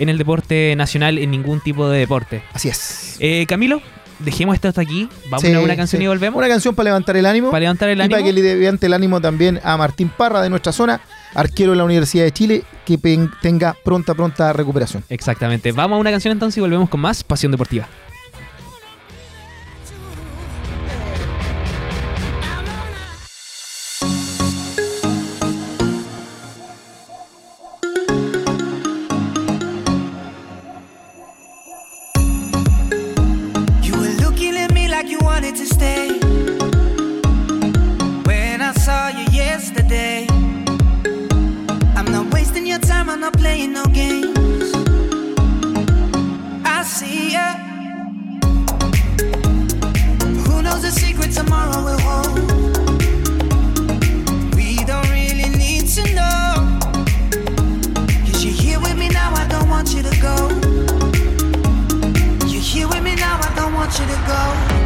[0.00, 2.42] en el deporte nacional, en ningún tipo de deporte.
[2.52, 3.16] Así es.
[3.20, 3.80] Eh, Camilo,
[4.18, 6.04] dejemos esto hasta aquí, vamos Sí, a una canción sí.
[6.04, 7.50] y volvemos Una canción para levantar el ánimo.
[7.50, 8.16] para levantar el y ánimo.
[8.18, 11.00] para que le levante el ánimo también a Martín Parra de nuestra zona,
[11.34, 12.98] arquero de la Universidad de Chile, que
[13.42, 15.04] tenga pronta, pronta recuperación.
[15.08, 17.88] Exactamente, vamos a una canción entonces y volvemos con más Pasión Deportiva.
[43.26, 44.72] Not playing no games.
[46.64, 47.54] I see ya.
[50.46, 52.38] Who knows the secret tomorrow will hold?
[54.54, 56.78] We don't really need to know.
[58.26, 60.36] Cause you're here with me now, I don't want you to go.
[62.46, 64.85] You're here with me now, I don't want you to go.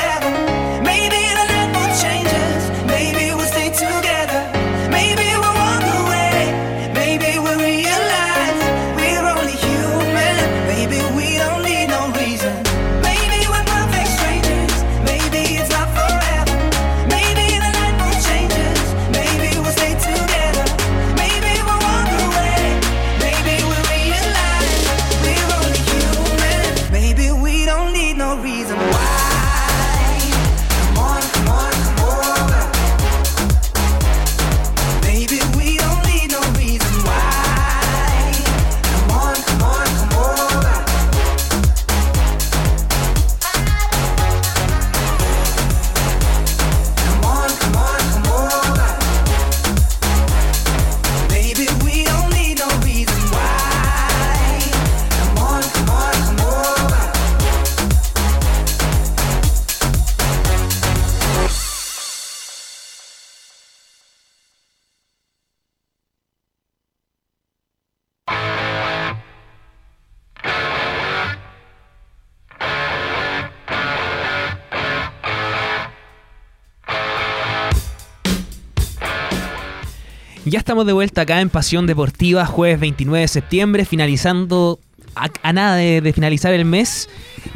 [80.51, 84.81] Ya estamos de vuelta acá en Pasión Deportiva, jueves 29 de septiembre, finalizando
[85.15, 87.07] a, nada de finalizar el mes.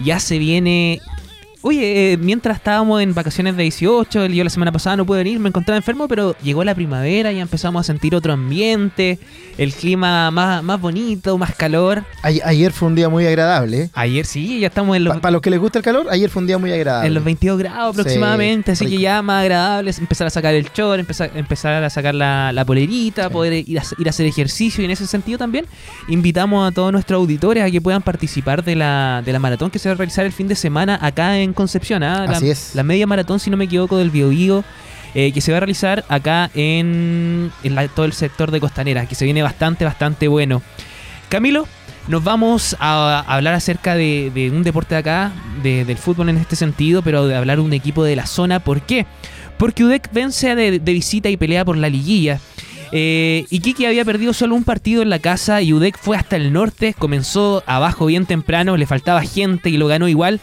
[0.01, 1.01] Ya se viene.
[1.67, 5.39] Oye, eh, mientras estábamos en vacaciones de 18, yo la semana pasada no pude venir,
[5.39, 9.17] me encontraba enfermo, pero llegó la primavera y empezamos a sentir otro ambiente,
[9.57, 12.03] el clima más, más bonito, más calor.
[12.21, 13.81] Ayer fue un día muy agradable.
[13.81, 13.89] ¿eh?
[13.95, 16.41] Ayer sí, ya estamos en los, Para los que les gusta el calor, ayer fue
[16.43, 17.07] un día muy agradable.
[17.07, 20.53] en los 22 grados Sí, aproximadamente, así que ya más agradable es empezar a sacar
[20.53, 23.33] el short, empezar, empezar a sacar la, la polerita, Sí.
[23.33, 25.65] poder ir a, ir a hacer ejercicio y en ese sentido también
[26.09, 29.79] invitamos a todos nuestros auditores a que puedan participar de la, de la maratón que
[29.79, 32.25] se va a realizar el fin de semana acá en Concepción, ¿ah?
[32.27, 32.75] la, Así es.
[32.75, 34.63] la media maratón, si no me equivoco, del Biobío.
[35.17, 39.05] eh, que se va a realizar acá en, en la- todo el sector de Costanera,
[39.05, 40.61] que se viene bastante, bastante bueno.
[41.29, 41.67] Camilo,
[42.09, 45.31] nos vamos a, a hablar acerca de, de un deporte de acá,
[45.63, 48.59] de- del fútbol en este sentido, pero de hablar un equipo de la zona.
[48.59, 49.05] ¿Por qué?
[49.57, 52.41] Porque UDEC vence de, de visita y pelea por la liguilla.
[52.91, 56.51] Eh, Iquique había perdido solo un partido en la casa y UDEC fue hasta el
[56.53, 60.39] norte, comenzó abajo bien temprano, le faltaba gente y lo ganó igual.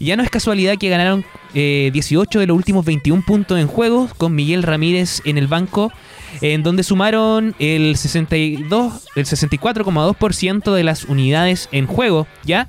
[0.00, 1.24] Ya no es casualidad que ganaron
[1.54, 5.90] eh, 18 de los últimos 21 puntos en juego con Miguel Ramírez en el banco,
[6.40, 12.68] en donde sumaron el 62, el 64,2% de las unidades en juego, ¿ya?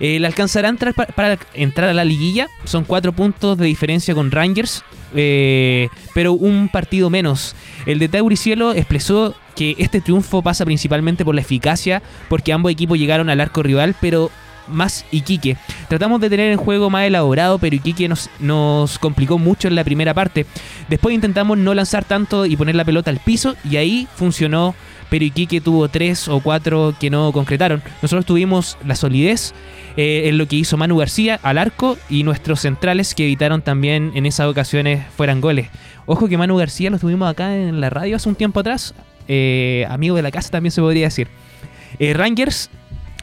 [0.00, 2.48] Eh, le alcanzará a entrar pa- para, entrar a la liguilla.
[2.64, 7.54] Son cuatro puntos de diferencia con Rangers, eh, pero un partido menos.
[7.86, 12.98] El de Tauricielo expresó que este triunfo pasa principalmente por la eficacia, porque ambos equipos
[12.98, 14.30] llegaron al arco rival, pero
[14.68, 15.56] más Iquique.
[15.88, 19.84] Tratamos de tener el juego más elaborado, pero Iquique nos, nos complicó mucho en la
[19.84, 20.46] primera parte.
[20.88, 24.74] Después intentamos no lanzar tanto y poner la pelota al piso, y ahí funcionó.
[25.08, 27.80] Pero Iquique tuvo tres o cuatro que no concretaron.
[28.02, 29.54] Nosotros tuvimos la solidez
[29.96, 34.10] eh, en lo que hizo Manu García al arco y nuestros centrales que evitaron también
[34.16, 35.68] en esas ocasiones fueran goles.
[36.06, 38.94] Ojo que Manu García lo tuvimos acá en la radio hace un tiempo atrás.
[39.28, 41.28] eh, amigo de la casa también se podría decir.
[41.98, 42.70] Eh, Rangers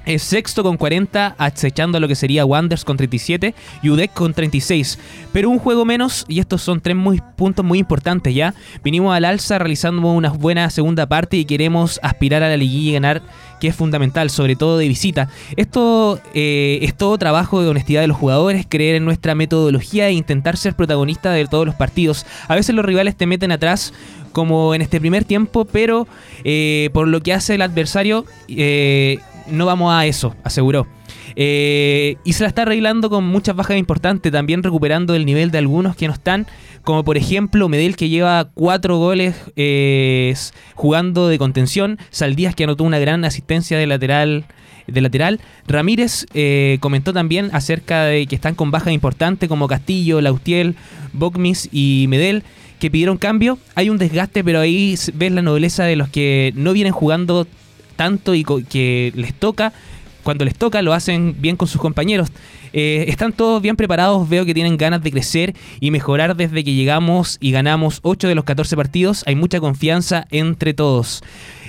[0.06, 4.34] es sexto con 40, acechando a lo que sería Wanders con 37 y UDEC con
[4.34, 5.00] 36.
[5.32, 6.98] Pero un juego menos, y estos son tres
[7.36, 8.54] puntos muy importantes ya.
[8.84, 12.94] Vinimos al alza realizando una buena segunda parte y queremos aspirar a la liguilla y
[12.94, 13.22] ganar,
[13.60, 15.30] que es fundamental, sobre todo de visita.
[15.56, 20.14] Esto eh, es todo trabajo de honestidad de los jugadores, creer en nuestra metodología e
[20.14, 22.26] intentar ser protagonista de todos los partidos.
[22.48, 23.94] A veces los rivales te meten atrás
[24.34, 26.08] como en este primer tiempo, pero
[26.44, 30.88] eh, por lo que hace el adversario, eh, no vamos a eso, aseguró.
[31.36, 35.58] Eh, y se la está arreglando con muchas bajas importantes, también recuperando el nivel de
[35.58, 36.48] algunos que no están,
[36.84, 40.34] como por ejemplo Medel que lleva cuatro goles eh,
[40.76, 44.46] jugando de contención, Saldías que anotó una gran asistencia de lateral.
[44.86, 50.20] De lateral, Ramírez eh, comentó también acerca de que están con bajas importantes como Castillo,
[50.20, 50.76] Lautiel,
[51.14, 52.44] Bogmis y Medel,
[52.82, 53.58] que pidieron cambio.
[53.76, 57.48] Hay un desgaste, pero ahí ves la nobleza de los que no vienen jugando
[57.94, 59.74] tanto y que les toca
[60.24, 62.30] cuando les toca lo hacen bien con sus compañeros.
[62.72, 66.74] Eh, están todos bien preparados, veo que tienen ganas de crecer y mejorar desde que
[66.74, 69.24] llegamos y ganamos 8 de los 14 partidos.
[69.28, 71.22] Hay mucha confianza entre todos.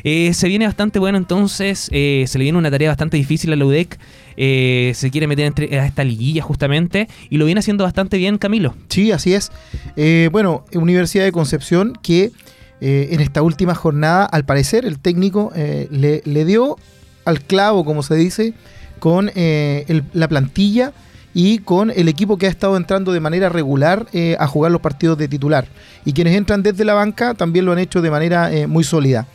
[0.03, 3.57] Eh, se viene bastante bueno entonces, eh, se le viene una tarea bastante difícil a
[3.57, 3.99] la UDEC.
[4.37, 8.39] Eh, se quiere meter entre, a esta liguilla justamente y lo viene haciendo bastante bien
[8.39, 8.75] Camilo.
[8.89, 9.53] Sí, así es.
[9.97, 12.33] Eh, bueno, Universidad de Concepción que
[12.81, 16.77] eh, en esta última jornada, al parecer, el técnico eh, le, dio
[17.25, 18.53] al clavo, como se dice,
[18.99, 20.93] con eh, la plantilla
[21.33, 24.07] y con el equipo que ha estado entrando de manera regular
[24.39, 25.67] a jugar los partidos de titular.
[26.05, 29.27] Y quienes entran desde la banca también lo han hecho de manera muy sólida.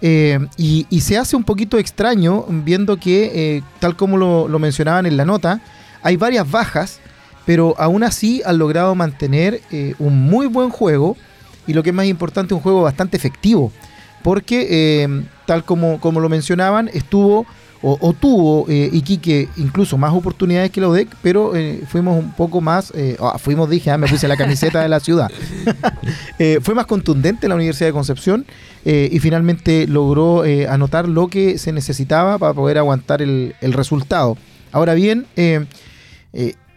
[0.00, 5.26] Y, se hace un poquito extraño viendo que, tal como lo, lo mencionaban en la
[5.26, 5.60] nota,
[6.02, 7.00] hay varias bajas,
[7.44, 9.60] pero aún así han logrado mantener
[9.98, 11.14] un muy buen juego
[11.66, 13.72] y lo que es más importante, un juego bastante efectivo.
[14.22, 17.46] Porque, eh, tal como, como lo mencionaban, estuvo
[17.86, 22.62] o, tuvo eh, Iquique incluso más oportunidades que la UDEC, pero eh, fuimos un poco
[22.62, 25.30] más, eh, ah, fuimos, dije, ah, me puse la camiseta de la ciudad.
[26.62, 28.46] Fue más contundente la Universidad de Concepción
[28.84, 34.36] y finalmente logró anotar lo que se necesitaba para poder aguantar el, el resultado.
[34.72, 35.26] Ahora bien,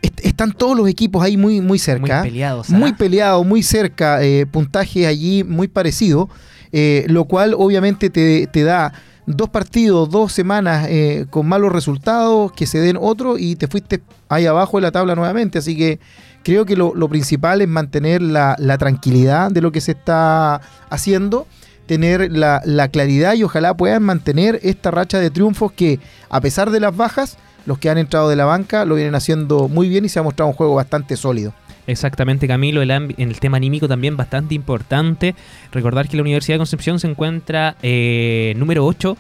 [0.08, 2.22] est- están todos los equipos ahí muy, muy cerca.
[2.22, 2.70] Muy peleados.
[2.70, 6.30] Muy peleado, muy cerca, eh, puntaje allí muy parecido,
[6.72, 8.92] eh, lo cual obviamente te, te da
[9.26, 14.02] dos partidos, dos semanas eh, con malos resultados, que se den otro y te fuiste
[14.30, 15.58] ahí abajo de la tabla nuevamente.
[15.60, 16.00] Así que
[16.44, 20.62] creo que lo, lo principal es mantener la, la tranquilidad de lo que se está
[20.90, 21.46] haciendo,
[21.88, 26.00] tener la, la claridad y ojalá puedan mantener esta racha de triunfos que
[26.30, 27.38] a pesar de las bajas,
[27.68, 30.24] los que han entrado de la banca lo vienen haciendo muy bien y se ha
[30.24, 31.54] mostrado un juego bastante sólido.
[31.86, 35.36] Exactamente, Camilo, el en el tema anímico también bastante importante.
[35.72, 39.16] Recordar que la Universidad de Concepción se encuentra eh, número 8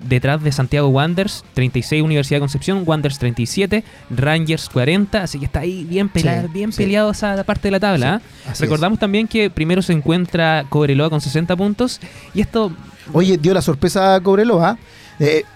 [0.00, 5.60] detrás de Santiago Wanderers, 36 Universidad de Concepción, Wanderers 37, Rangers 40, así que está
[5.60, 6.82] ahí bien, pela- Sí, bien sí.
[6.82, 8.20] peleado esa parte de la tabla.
[8.48, 8.52] ¿ah?
[8.58, 12.00] Recordamos también que primero se encuentra Cobreloa con 60 puntos
[12.34, 12.72] y esto
[13.12, 14.72] Oye, dio la sorpresa a Cobreloa.
[14.72, 14.76] Eh,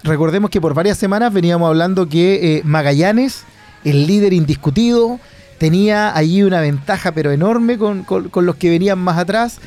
[0.03, 3.45] recordemos que por varias semanas veníamos hablando que eh, Magallanes,
[3.85, 5.19] el líder indiscutido,
[5.59, 9.59] tenía allí una ventaja pero enorme con, con- con los que venían más atrás.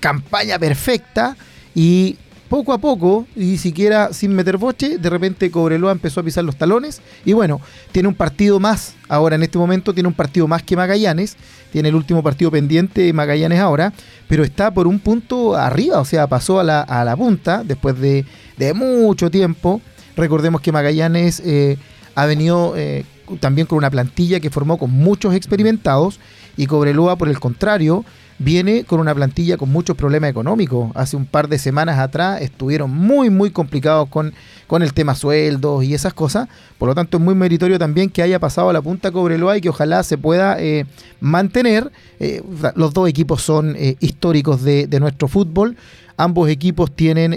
[0.00, 1.36] Campaña perfecta
[1.74, 2.16] y
[2.48, 6.56] poco a poco, y siquiera sin meter boche, de repente Cobreloa empezó a pisar los
[6.56, 7.00] talones.
[7.24, 10.76] Y bueno, tiene un partido más, ahora en este momento tiene un partido más que
[10.76, 11.36] Magallanes,
[11.72, 13.92] tiene el último partido pendiente Magallanes ahora,
[14.28, 17.98] pero está por un punto arriba, o sea, pasó a la, a la punta después
[17.98, 18.24] de,
[18.56, 19.80] de mucho tiempo.
[20.16, 21.76] Recordemos que Magallanes eh,
[22.14, 23.04] ha venido eh,
[23.40, 26.20] también con una plantilla que formó con muchos experimentados
[26.56, 28.04] y Cobreloa, por el contrario,
[28.38, 30.92] viene con una plantilla con muchos problemas económicos.
[30.94, 34.34] Hace un par de semanas atrás estuvieron muy, muy complicados con,
[34.68, 36.48] con el tema sueldos y esas cosas.
[36.78, 39.60] Por lo tanto, es muy meritorio también que haya pasado a la punta Cobreloa y
[39.60, 40.86] que ojalá se pueda eh,
[41.20, 41.90] mantener.
[42.76, 45.76] Los dos equipos son históricos de, nuestro fútbol.
[46.16, 47.34] Ambos equipos tienen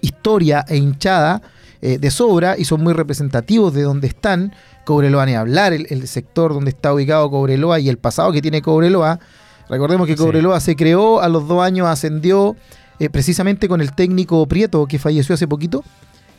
[0.00, 1.42] historia e hinchada
[1.80, 4.52] eh, de sobra y son muy representativos de donde están.
[4.84, 8.62] Cobreloa ni hablar, el, el sector donde está ubicado Cobreloa y el pasado que tiene
[8.62, 9.20] Cobreloa.
[9.68, 10.22] Recordemos que Sí.
[10.22, 12.56] Cobreloa se creó, a los dos años ascendió
[12.98, 15.84] eh, precisamente con el técnico Prieto que falleció hace poquito,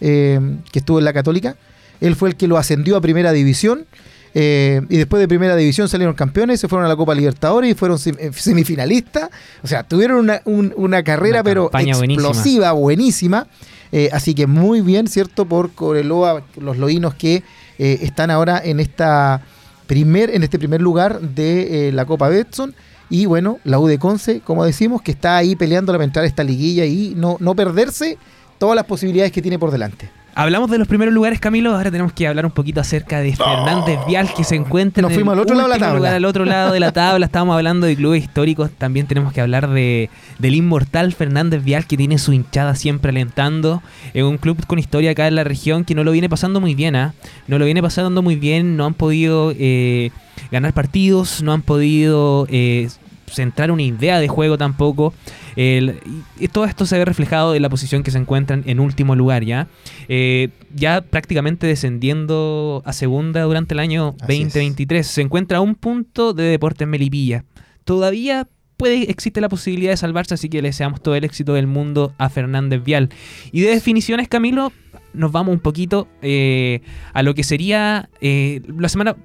[0.01, 0.39] eh,
[0.72, 1.55] que estuvo en la Católica.
[2.01, 3.86] Él fue el que lo ascendió a Primera División.
[4.34, 7.74] Eh, y después de Primera División salieron campeones, se fueron a la Copa Libertadores y
[7.74, 9.30] fueron eh, semifinalistas.
[9.64, 12.06] O sea, tuvieron una, un- una carrera, Una pero buenísima.
[12.06, 13.48] explosiva, buenísima.
[13.92, 15.46] Eh, así que muy bien, ¿cierto?
[15.46, 17.44] Por Cobreloa, los loínos que
[17.80, 19.42] eh, están ahora en esta
[19.88, 22.76] primer, en este primer lugar de la Copa Betson.
[23.10, 26.28] Y bueno, la U de Conce, como decimos, que está ahí peleando para entrar a
[26.28, 28.20] esta liguilla y no, no perderse
[28.60, 30.12] todas las posibilidades que tiene por delante.
[30.40, 31.76] Hablamos de los primeros lugares, Camilo.
[31.76, 35.16] Ahora tenemos que hablar un poquito acerca de Fernández Vial, que se encuentra Nos en
[35.16, 35.98] fuimos el al otro lado de la tabla.
[35.98, 37.26] lugar, al otro lado de la tabla.
[37.26, 38.72] Estábamos hablando de clubes históricos.
[38.72, 43.84] También tenemos que hablar de, del inmortal Fernández Vial, que tiene su hinchada siempre alentando.
[44.14, 46.74] Es un club con historia acá en la región que no lo viene pasando muy
[46.74, 46.96] bien.
[46.96, 47.14] ¿ah?
[47.48, 48.78] No lo viene pasando muy bien.
[48.78, 50.12] No han podido eh,
[50.54, 51.44] ganar partidos.
[51.44, 52.88] No han podido eh,
[53.30, 55.14] centrar una idea de juego tampoco.
[55.56, 56.00] El-
[56.39, 59.43] y todo esto se ve reflejado en la posición que se encuentran en último lugar
[59.43, 59.68] ya.
[60.08, 64.39] Eh, ya prácticamente descendiendo a segunda durante el año Así es.
[64.54, 65.06] 2023.
[65.08, 67.45] Se encuentra a un punto de Deportes Melipilla.
[67.84, 68.47] Todavía
[68.78, 72.14] puede, existe la posibilidad de salvarse, así que le deseamos todo el éxito del mundo
[72.18, 73.10] a Fernández Vial.
[73.52, 74.72] Y de definiciones, Camilo,
[75.14, 76.82] nos vamos un poquito eh,
[77.14, 79.16] a lo que sería eh, la semana.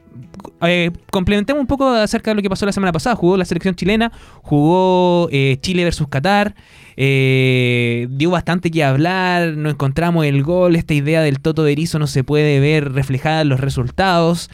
[0.66, 3.16] Eh, complementemos un poco acerca de lo que pasó la semana pasada.
[3.16, 4.12] Jugó la selección chilena,
[4.42, 6.54] jugó eh, Chile versus Qatar,
[6.96, 12.06] eh, dio bastante que hablar, no encontramos el gol, esta idea del Toto Berizzo no
[12.06, 14.50] se puede ver reflejada en los resultados.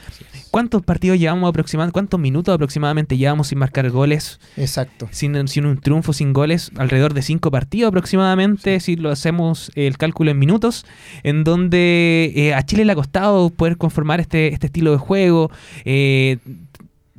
[0.51, 4.41] ¿Cuántos partidos llevamos aproximadamente, cuántos minutos aproximadamente llevamos sin marcar goles?
[4.57, 5.09] Exacto.
[5.13, 9.97] Sin, sin un triunfo, sin goles, alrededor de cinco partidos aproximadamente, si lo hacemos el
[9.97, 10.87] cálculo en minutos,
[11.23, 15.53] en donde eh, a Chile le ha costado poder conformar este, este estilo de juego.
[15.85, 16.00] Eh,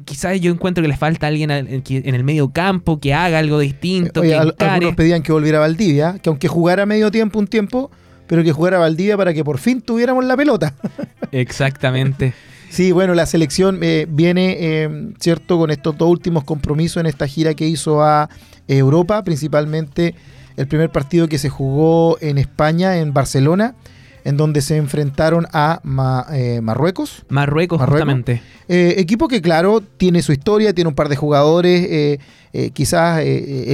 [0.06, 3.60] quizás yo encuentro que le falta alguien al- en, el medio campo que haga algo
[3.60, 4.72] distinto, Oye, que al- encare.
[4.72, 7.92] algunos pedían que volviera Valdivia, que aunque jugara medio tiempo un tiempo,
[8.28, 10.74] pero que jugara Valdivia para que por fin tuviéramos la pelota.
[11.32, 12.34] Exactamente.
[12.70, 17.28] Sí, bueno, la selección eh, viene, eh, ¿cierto?, con estos dos últimos compromisos en esta
[17.28, 18.30] gira que hizo a
[18.68, 20.16] Europa, principalmente
[20.56, 23.76] el primer partido que se jugó en España, en Barcelona,
[24.24, 27.24] en donde se enfrentaron a Ma- eh, Marruecos.
[27.30, 28.01] Marruecos, Marruecos.
[28.01, 28.41] justamente.
[28.67, 31.86] Eh, equipo que, claro, tiene su historia, tiene un par de jugadores.
[31.89, 32.19] eh,
[32.53, 33.26] eh, quizás eh,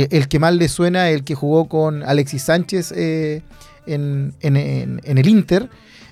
[0.03, 3.43] eh, el que más le suena, el que jugó con Alexis Sánchez en,
[3.85, 5.69] en- en- en el Inter.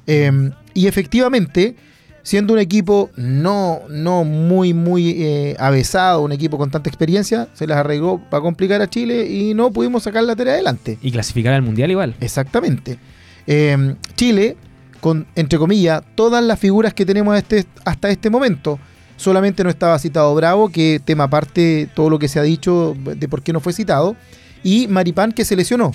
[0.07, 1.75] Eh, y efectivamente,
[2.23, 7.67] siendo un equipo no, no muy, muy eh, avesado, un equipo con tanta experiencia, se
[7.67, 10.97] las arregló para complicar a Chile y no pudimos sacar la tarea adelante.
[11.01, 12.15] Y clasificar al mundial igual.
[12.19, 12.97] Exactamente.
[13.47, 14.57] Eh, Chile,
[15.01, 18.79] con, entre comillas, todas las figuras que tenemos este- hasta este momento.
[19.17, 23.27] Solamente no estaba citado Bravo, que tema aparte todo lo que se ha dicho de
[23.29, 24.15] por qué no fue citado.
[24.63, 25.91] Y Maripán, que se lesionó.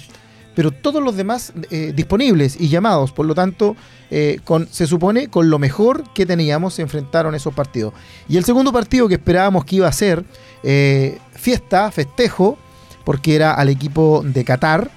[0.54, 3.12] Pero todos los demás eh, disponibles y llamados.
[3.12, 3.76] Por lo tanto,
[4.10, 7.92] eh, con, se supone con lo mejor que teníamos se enfrentaron esos partidos.
[8.28, 10.24] Y el segundo partido que esperábamos que iba a ser
[10.62, 12.58] eh, fiesta, festejo,
[13.04, 14.90] porque era al equipo de Qatar,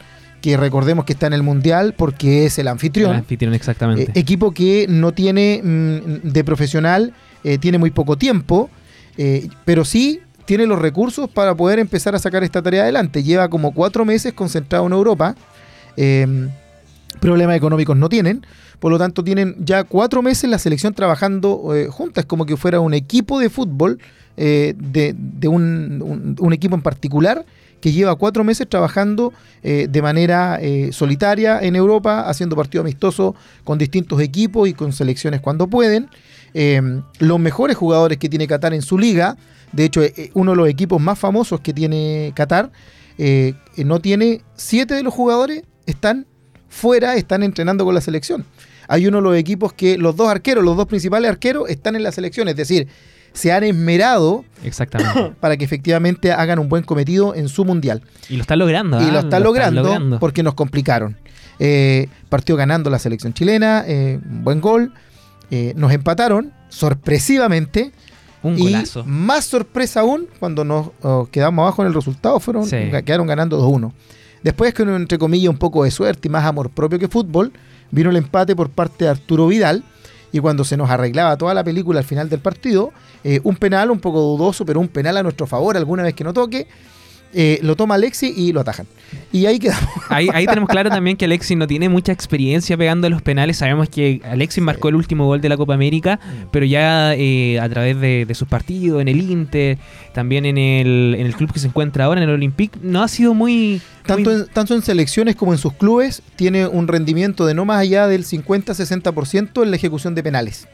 [0.43, 3.11] que recordemos que está en el Mundial porque es el anfitrión.
[3.11, 4.03] El anfitrión, exactamente.
[4.03, 7.13] Eh, equipo que no tiene mm, de profesional,
[7.45, 8.69] eh, tiene muy poco tiempo,
[9.17, 13.23] eh, pero sí tiene los recursos para poder empezar a sacar esta tarea adelante.
[13.23, 15.33] Lleva como cuatro meses concentrado en Europa.
[17.21, 18.45] problemas económicos no tienen.
[18.79, 22.81] Por lo tanto, tienen ya cuatro meses la selección trabajando eh, juntas, como que fuera
[22.81, 23.99] un equipo de fútbol
[24.35, 27.45] eh, de, de un, un- un equipo en particular
[27.84, 33.36] que lleva cuatro meses trabajando eh, de manera eh, solitaria en Europa, haciendo partidos amistosos
[33.65, 36.07] con distintos equipos y con selecciones cuando pueden.
[36.53, 36.81] Eh,
[37.19, 39.36] los mejores jugadores que tiene Qatar en su liga,
[39.73, 42.71] de hecho, eh, uno de los equipos más famosos que tiene Qatar,
[43.75, 46.25] no tiene siete de los jugadores, están
[46.69, 48.45] fuera, están entrenando con la selección.
[48.88, 52.03] Hay uno de los equipos que los dos arqueros, los dos principales arqueros, están en
[52.03, 52.88] la selección, es decir,
[53.34, 55.34] se han esmerado Exactamente.
[55.39, 58.01] para que efectivamente hagan un buen cometido en su mundial.
[58.29, 59.01] Y lo están logrando.
[59.01, 59.11] Y ¿ah?
[59.11, 61.17] lo están logrando, porque nos complicaron.
[61.59, 64.93] Eh, partió ganando la selección chilena, eh, un buen gol.
[65.51, 67.91] Eh, nos empataron sorpresivamente.
[68.41, 69.05] Un y golazo.
[69.05, 72.75] más sorpresa aún, cuando nos oh, quedamos abajo en el resultado, fueron, Sí.
[73.05, 73.93] quedaron ganando 2-1.
[74.43, 77.53] Después, con entre comillas un poco de suerte y más amor propio que fútbol,
[77.91, 79.84] vino el empate por parte de Arturo Vidal.
[80.34, 82.91] Y cuando se nos arreglaba toda la película al final del partido,
[83.23, 86.25] eh, un penal un poco dudoso, pero un penal a nuestro favor alguna vez que
[86.25, 86.67] no toque,
[87.34, 88.86] eh, lo toma Alexi y lo atajan.
[89.31, 89.89] Y ahí quedamos.
[90.09, 93.57] Ahí, ahí tenemos claro también que Alexis no tiene mucha experiencia pegando los penales.
[93.57, 96.47] Sabemos que Alexis marcó el último gol de la Copa América, Mm.
[96.51, 99.77] pero ya eh, a través de, de sus partidos, en el Inter,
[100.13, 103.07] también en el, en el club que se encuentra ahora, en el Olympique, no ha
[103.07, 103.81] sido muy...
[104.05, 107.79] Tanto en, tanto en selecciones como en sus clubes, tiene un rendimiento de no más
[107.79, 110.67] allá del 50-60% en la ejecución de penales.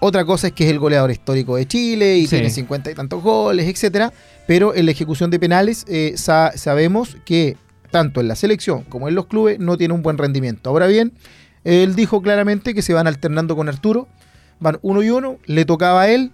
[0.00, 2.36] Otra cosa es que es el goleador histórico de Chile y Sí.
[2.36, 4.12] tiene 50 y tantos goles, etcétera.
[4.46, 7.56] Pero en la ejecución de penales eh, sa- sabemos que
[7.90, 10.70] tanto en la selección como en los clubes no tiene un buen rendimiento.
[10.70, 11.12] Ahora bien,
[11.64, 14.08] él dijo claramente que se van alternando con Arturo.
[14.60, 16.30] Van uno y uno, le tocaba a él,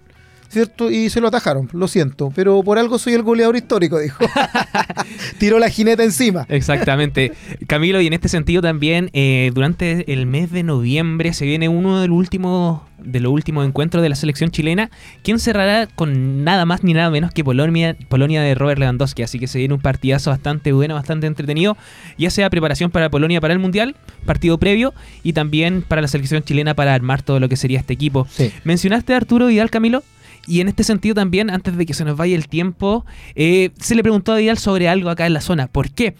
[0.51, 0.91] ¿cierto?
[0.91, 2.31] Y se lo atajaron, lo siento.
[2.35, 4.23] Pero por algo soy el goleador histórico, dijo.
[5.37, 6.45] Tiró la jineta encima.
[6.49, 7.33] Exactamente.
[7.67, 12.01] Camilo, y en este sentido también, eh, durante el mes de noviembre se viene uno
[12.01, 14.91] de los últimos de los últimos encuentros de la selección chilena,
[15.23, 19.23] quien cerrará con nada más ni nada menos que Polonia, Polonia de Robert Lewandowski.
[19.23, 21.77] Así que se viene un partidazo bastante bueno, bastante entretenido,
[22.19, 23.95] ya sea preparación para Polonia para el Mundial,
[24.25, 24.93] partido previo,
[25.23, 28.27] y también para la selección chilena para armar todo lo que sería este equipo.
[28.29, 28.51] Sí.
[28.63, 30.03] Mencionaste a Arturo Vidal, Camilo.
[30.47, 33.95] Y en este sentido también, antes de que se nos vaya el tiempo, eh, se
[33.95, 35.67] le preguntó a Vidal sobre algo acá en la zona.
[35.67, 36.15] ¿Por qué?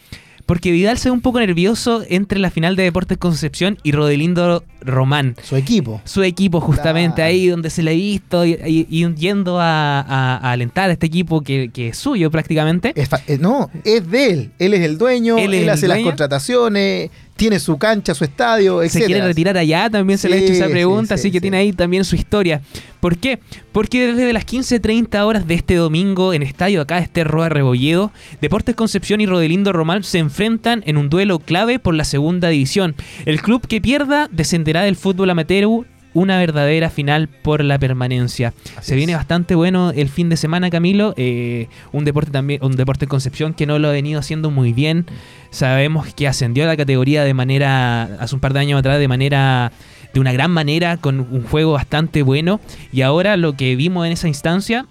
[0.45, 4.63] Porque Vidal se ve un poco nervioso entre la final de Deportes Concepción y Rodelindo
[4.81, 5.35] Román.
[5.43, 6.01] Su equipo.
[6.03, 10.37] Su equipo, justamente ahí donde se le ha visto y, y- y yendo a, a-
[10.37, 12.91] a alentar a este equipo que, que es suyo prácticamente.
[12.95, 14.51] Es eh, no, es de él.
[14.59, 19.21] Él es el dueño, Él hace las contrataciones, tiene su cancha, su estadio, se quiere
[19.21, 22.05] retirar allá, también se le ha hecho esa pregunta, sí, así que tiene ahí también
[22.05, 22.61] su historia.
[22.99, 23.39] ¿Por qué?
[23.71, 28.11] Porque desde las 15.30 horas de este domingo en estadio acá, este Roa Rebolledo,
[28.41, 32.95] Deportes Concepción y Rodelindo Román se enfrentan en un duelo clave por la segunda división.
[33.25, 38.53] El club que pierda descenderá del fútbol amateur una verdadera final por la permanencia.
[38.77, 41.13] Así se viene bastante bueno el fin de semana, Camilo.
[41.17, 44.73] eh, un deporte también, un deporte en Concepción que no lo ha venido haciendo muy
[44.73, 45.05] bien.
[45.51, 49.07] Sabemos que ascendió a la categoría de manera, hace un par de años atrás, de
[49.07, 49.71] manera,
[50.13, 52.59] de una gran manera, con un juego bastante bueno.
[52.91, 54.85] Y ahora lo que vimos en esa instancia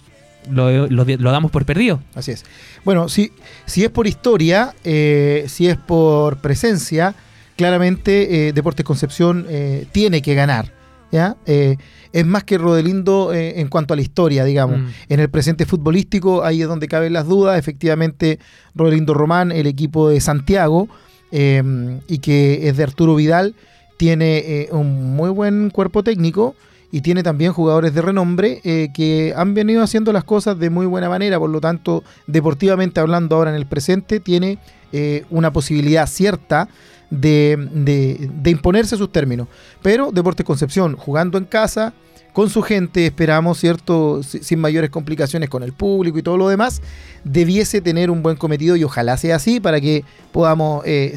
[0.50, 2.00] lo, lo- lo damos por perdido.
[2.14, 2.44] Así es.
[2.84, 3.30] Bueno, si,
[3.66, 7.14] si es por historia, eh, si es por presencia,
[7.56, 10.72] claramente eh, Deportes Concepción eh, tiene que ganar.
[11.12, 11.36] ¿Ya?
[11.46, 11.76] Eh,
[12.12, 14.80] es más que Rodelindo eh, en cuanto a la historia, digamos.
[14.80, 14.86] Mm.
[15.08, 17.58] En el presente futbolístico, ahí es donde caben las dudas.
[17.58, 18.38] Efectivamente,
[18.74, 20.88] Rodelindo Román, el equipo de Santiago,
[21.32, 21.62] eh,
[22.08, 23.54] y que es de Arturo Vidal,
[23.96, 26.54] tiene un muy buen cuerpo técnico
[26.92, 30.86] y tiene también jugadores de renombre eh, que han venido haciendo las cosas de muy
[30.86, 31.38] buena manera.
[31.38, 34.58] Por lo tanto, deportivamente hablando ahora en el presente, tiene
[34.92, 36.68] eh, una posibilidad cierta
[37.10, 39.48] de, de- de imponerse sus términos.
[39.82, 41.92] Pero Deportes Concepción, jugando en casa,
[42.32, 44.22] con su gente, esperamos, ¿cierto?
[44.22, 46.80] Si- Sin mayores complicaciones con el público y todo lo demás,
[47.24, 51.14] debiese tener un buen cometido y ojalá sea así para que podamos eh,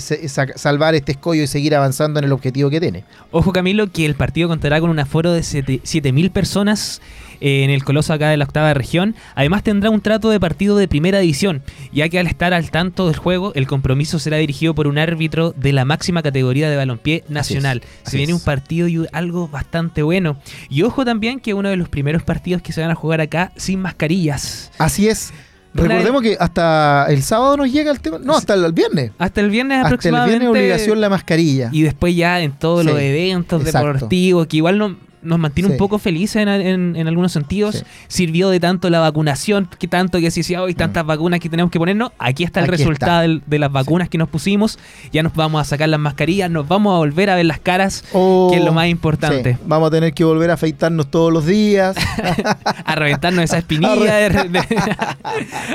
[0.55, 3.03] salvar este escollo y seguir avanzando en el objetivo que tiene.
[3.31, 7.01] Ojo Camilo, que el partido contará con un aforo de 7.000 personas
[7.43, 9.13] eh, en el Coloso acá de la octava región.
[9.35, 13.05] Además tendrá un trato de partido de primera división, ya que al estar al tanto
[13.07, 17.23] del juego, el compromiso será dirigido por un árbitro de la máxima categoría de balompié
[17.29, 17.81] nacional.
[18.03, 18.39] así Se viene es.
[18.39, 20.37] un partido y algo bastante bueno.
[20.69, 23.51] Y ojo también que uno de los primeros partidos que se van a jugar acá
[23.57, 24.71] sin mascarillas.
[24.77, 25.33] Así es.
[25.75, 28.19] Recordemos que hasta el sábado nos llega el tema.
[28.19, 29.11] No, hasta el viernes.
[29.17, 30.39] Hasta el viernes Hasta el aproximadamente.
[30.39, 31.69] viernes obligación la mascarilla.
[31.71, 33.93] Y después ya en todos los eventos exacto.
[33.93, 35.71] deportivos, que igual no- nos mantiene Sí.
[35.73, 37.75] un poco felices en, en- en algunos sentidos.
[37.77, 37.83] Sí.
[38.07, 41.71] Sirvió de tanto la vacunación, que tanto que se decía, hoy tantas vacunas que tenemos
[41.71, 42.11] que ponernos.
[42.19, 43.43] Aquí está el Aquí resultado está.
[43.47, 44.77] de las vacunas que nos pusimos.
[45.11, 48.03] Ya nos vamos a sacar las mascarillas, nos vamos a volver a ver las caras,
[48.13, 49.57] Oh, que es lo más importante.
[49.65, 51.95] Vamos a tener que volver a afeitarnos todos los días.
[52.85, 54.15] a reventarnos esa espinilla.
[54.15, 54.63] de- de-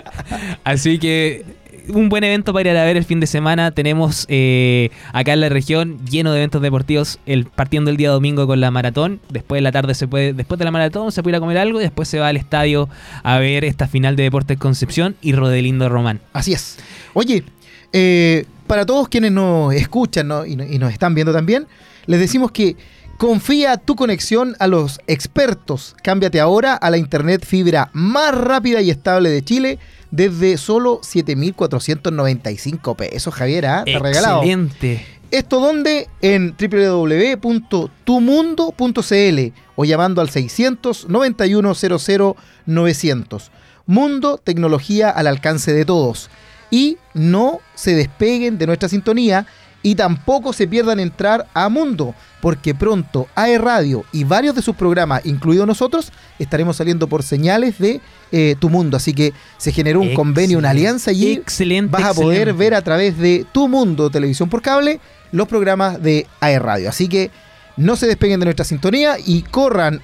[0.64, 1.44] Así que
[1.92, 3.70] un buen evento para ir a ver el fin de semana.
[3.70, 8.46] Tenemos eh, acá en la región lleno de eventos deportivos, el partiendo el día domingo
[8.46, 9.20] con la maratón.
[9.30, 11.58] Después de la tarde se puede, después de la maratón se puede ir a comer
[11.58, 12.88] algo y después se va al estadio
[13.22, 16.20] a ver esta final de Deportes Concepción y Rodelindo Román.
[16.32, 16.78] Así es.
[17.14, 17.44] Oye,
[17.92, 20.44] eh, para todos quienes nos escuchan ¿no?
[20.44, 21.66] y, no- y nos están viendo también,
[22.06, 22.76] les decimos que
[23.16, 25.96] confía tu conexión a los expertos.
[26.02, 29.78] Cámbiate ahora a la internet fibra más rápida y estable de Chile
[30.10, 33.66] desde solo 7.495 pesos, Javier.
[33.66, 33.82] ¿ah?
[33.86, 34.42] Está regalado.
[34.42, 35.04] Excelente.
[35.30, 36.08] ¿Esto dónde?
[36.22, 42.36] En www.tumundo.cl o llamando al 691 00
[42.66, 43.50] 900.
[43.86, 46.30] Mundo, tecnología al alcance de todos.
[46.70, 49.46] Y no se despeguen de nuestra sintonía
[49.82, 54.76] y tampoco se pierdan entrar a Mundo, porque pronto AE Radio y varios de sus
[54.76, 58.00] programas, incluidos nosotros, estaremos saliendo por señales de
[58.32, 58.96] eh, Tu Mundo.
[58.96, 61.92] Así que se generó un convenio, una alianza y Excelente.
[61.92, 62.58] vas a poder excelente.
[62.58, 65.00] ver a través de Tu Mundo Televisión por Cable
[65.32, 66.88] los programas de AE Radio.
[66.88, 67.30] Así que
[67.76, 70.00] no se despeguen de nuestra sintonía y corran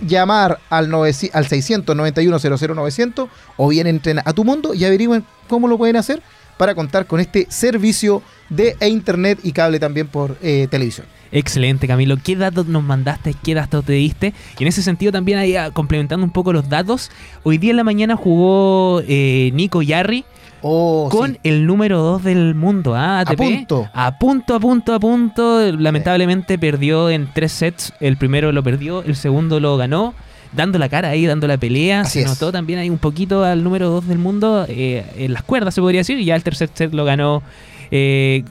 [0.00, 5.66] llamar al, 900 al 691 00900 o bien entren a Tu Mundo y averigüen cómo
[5.66, 6.22] lo pueden hacer
[6.58, 11.06] para contar con este servicio de e internet y cable también por eh, televisión.
[11.30, 12.16] Excelente, Camilo.
[12.16, 13.34] ¿Qué datos nos mandaste?
[13.42, 14.32] ¿Qué datos te diste?
[14.58, 17.10] Y en ese sentido también ahí ah, complementando un poco los datos.
[17.42, 20.24] Hoy día en la mañana jugó eh, Nico Yarri
[20.60, 21.40] Oh, con sí.
[21.44, 23.20] el número 2 del mundo, ¿ah?
[23.20, 23.32] ATP.
[23.32, 23.90] A punto.
[23.92, 25.72] A punto, a punto, a punto.
[25.72, 27.92] Lamentablemente perdió en tres sets.
[28.00, 30.14] El primero lo perdió, el segundo lo ganó.
[30.52, 32.00] Dando la cara ahí, dando la pelea.
[32.00, 32.26] Así se es.
[32.26, 35.80] notó también ahí un poquito al número 2 del mundo eh, en las cuerdas, se
[35.80, 36.18] podría decir.
[36.18, 37.42] Y ya el tercer set lo ganó.
[37.90, 38.44] eh,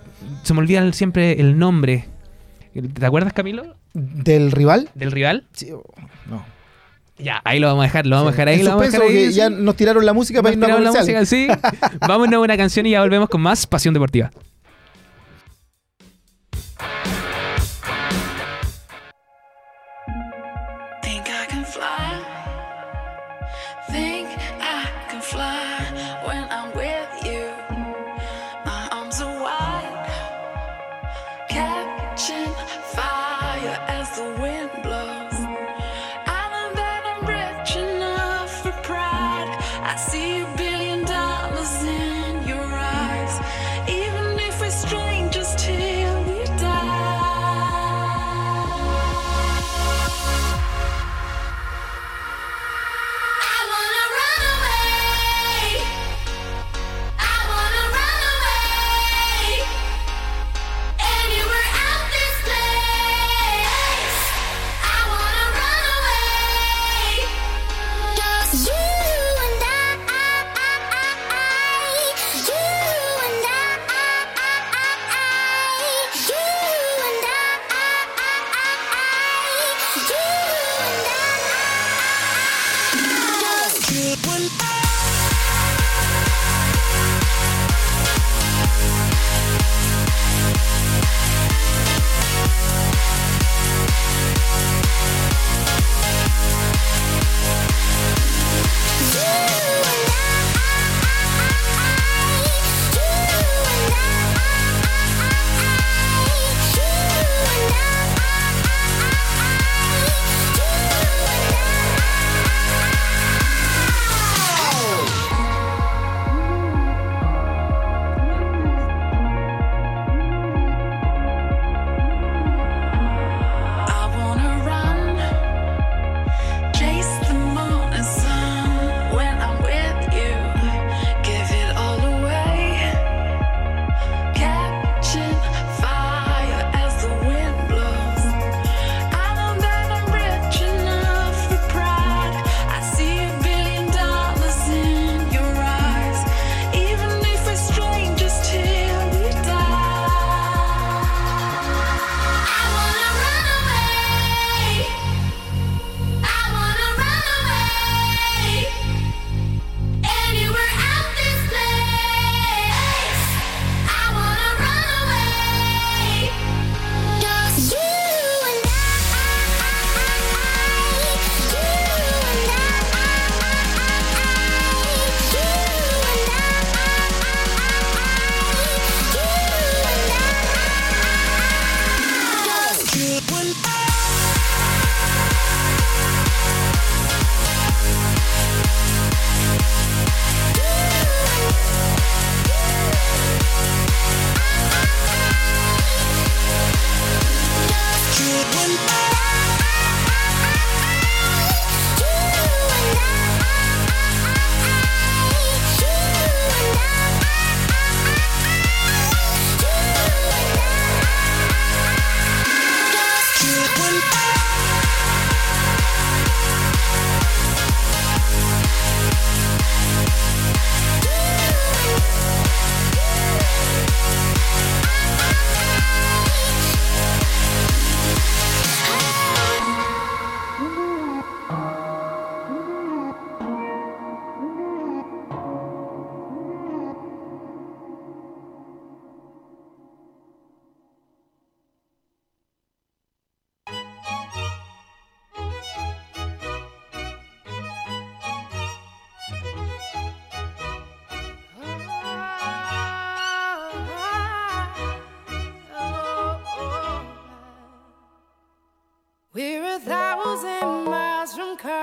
[0.43, 2.05] se me olvida siempre el nombre.
[2.93, 3.75] ¿Te acuerdas, Camilo?
[3.93, 4.89] ¿Del rival?
[4.93, 5.45] Del rival.
[5.53, 5.83] Sí, oh,
[6.29, 6.45] no.
[7.17, 8.61] Ya, ahí lo vamos a dejar, lo vamos a dejar ahí.
[8.61, 9.33] Lo vamos a dejar ahí, sí.
[9.33, 11.47] ya nos tiraron la música para Nos irnos a la música, sí.
[12.07, 14.31] Vámonos a una canción y ya volvemos con más Pasión Deportiva.
[34.57, 35.26] and blow.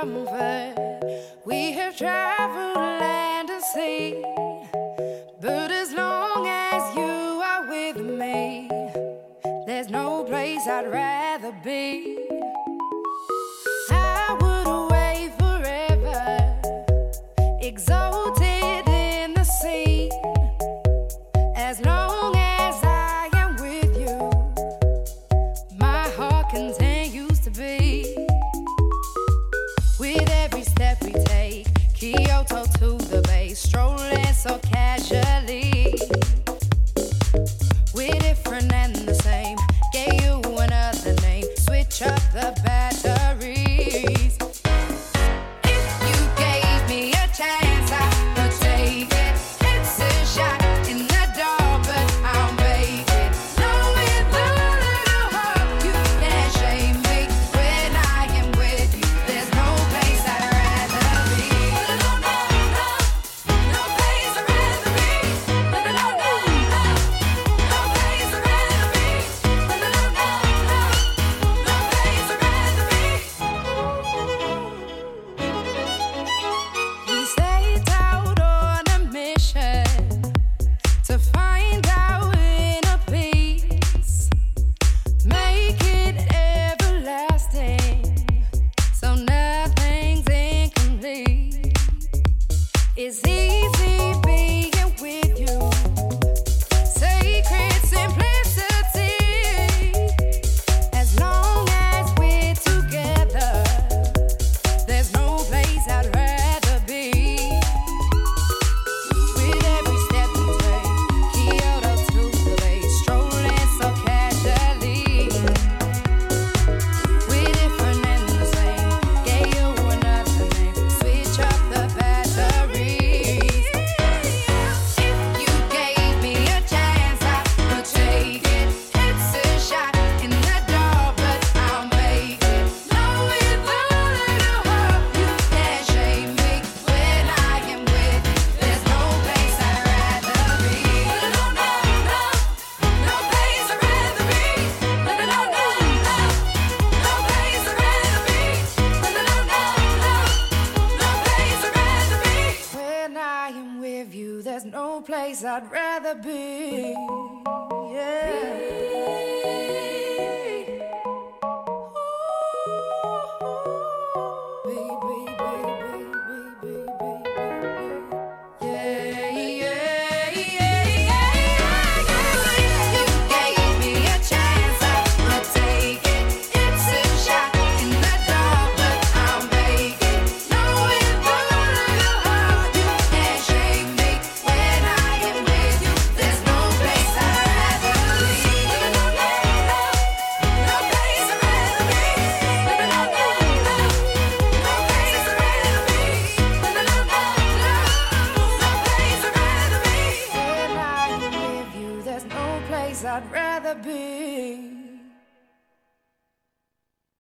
[0.05, 0.75] comfort.
[1.47, 4.23] We have traveled land and sea,
[5.41, 8.69] but as long as you are with me,
[9.67, 12.14] there's no place I'd rather be.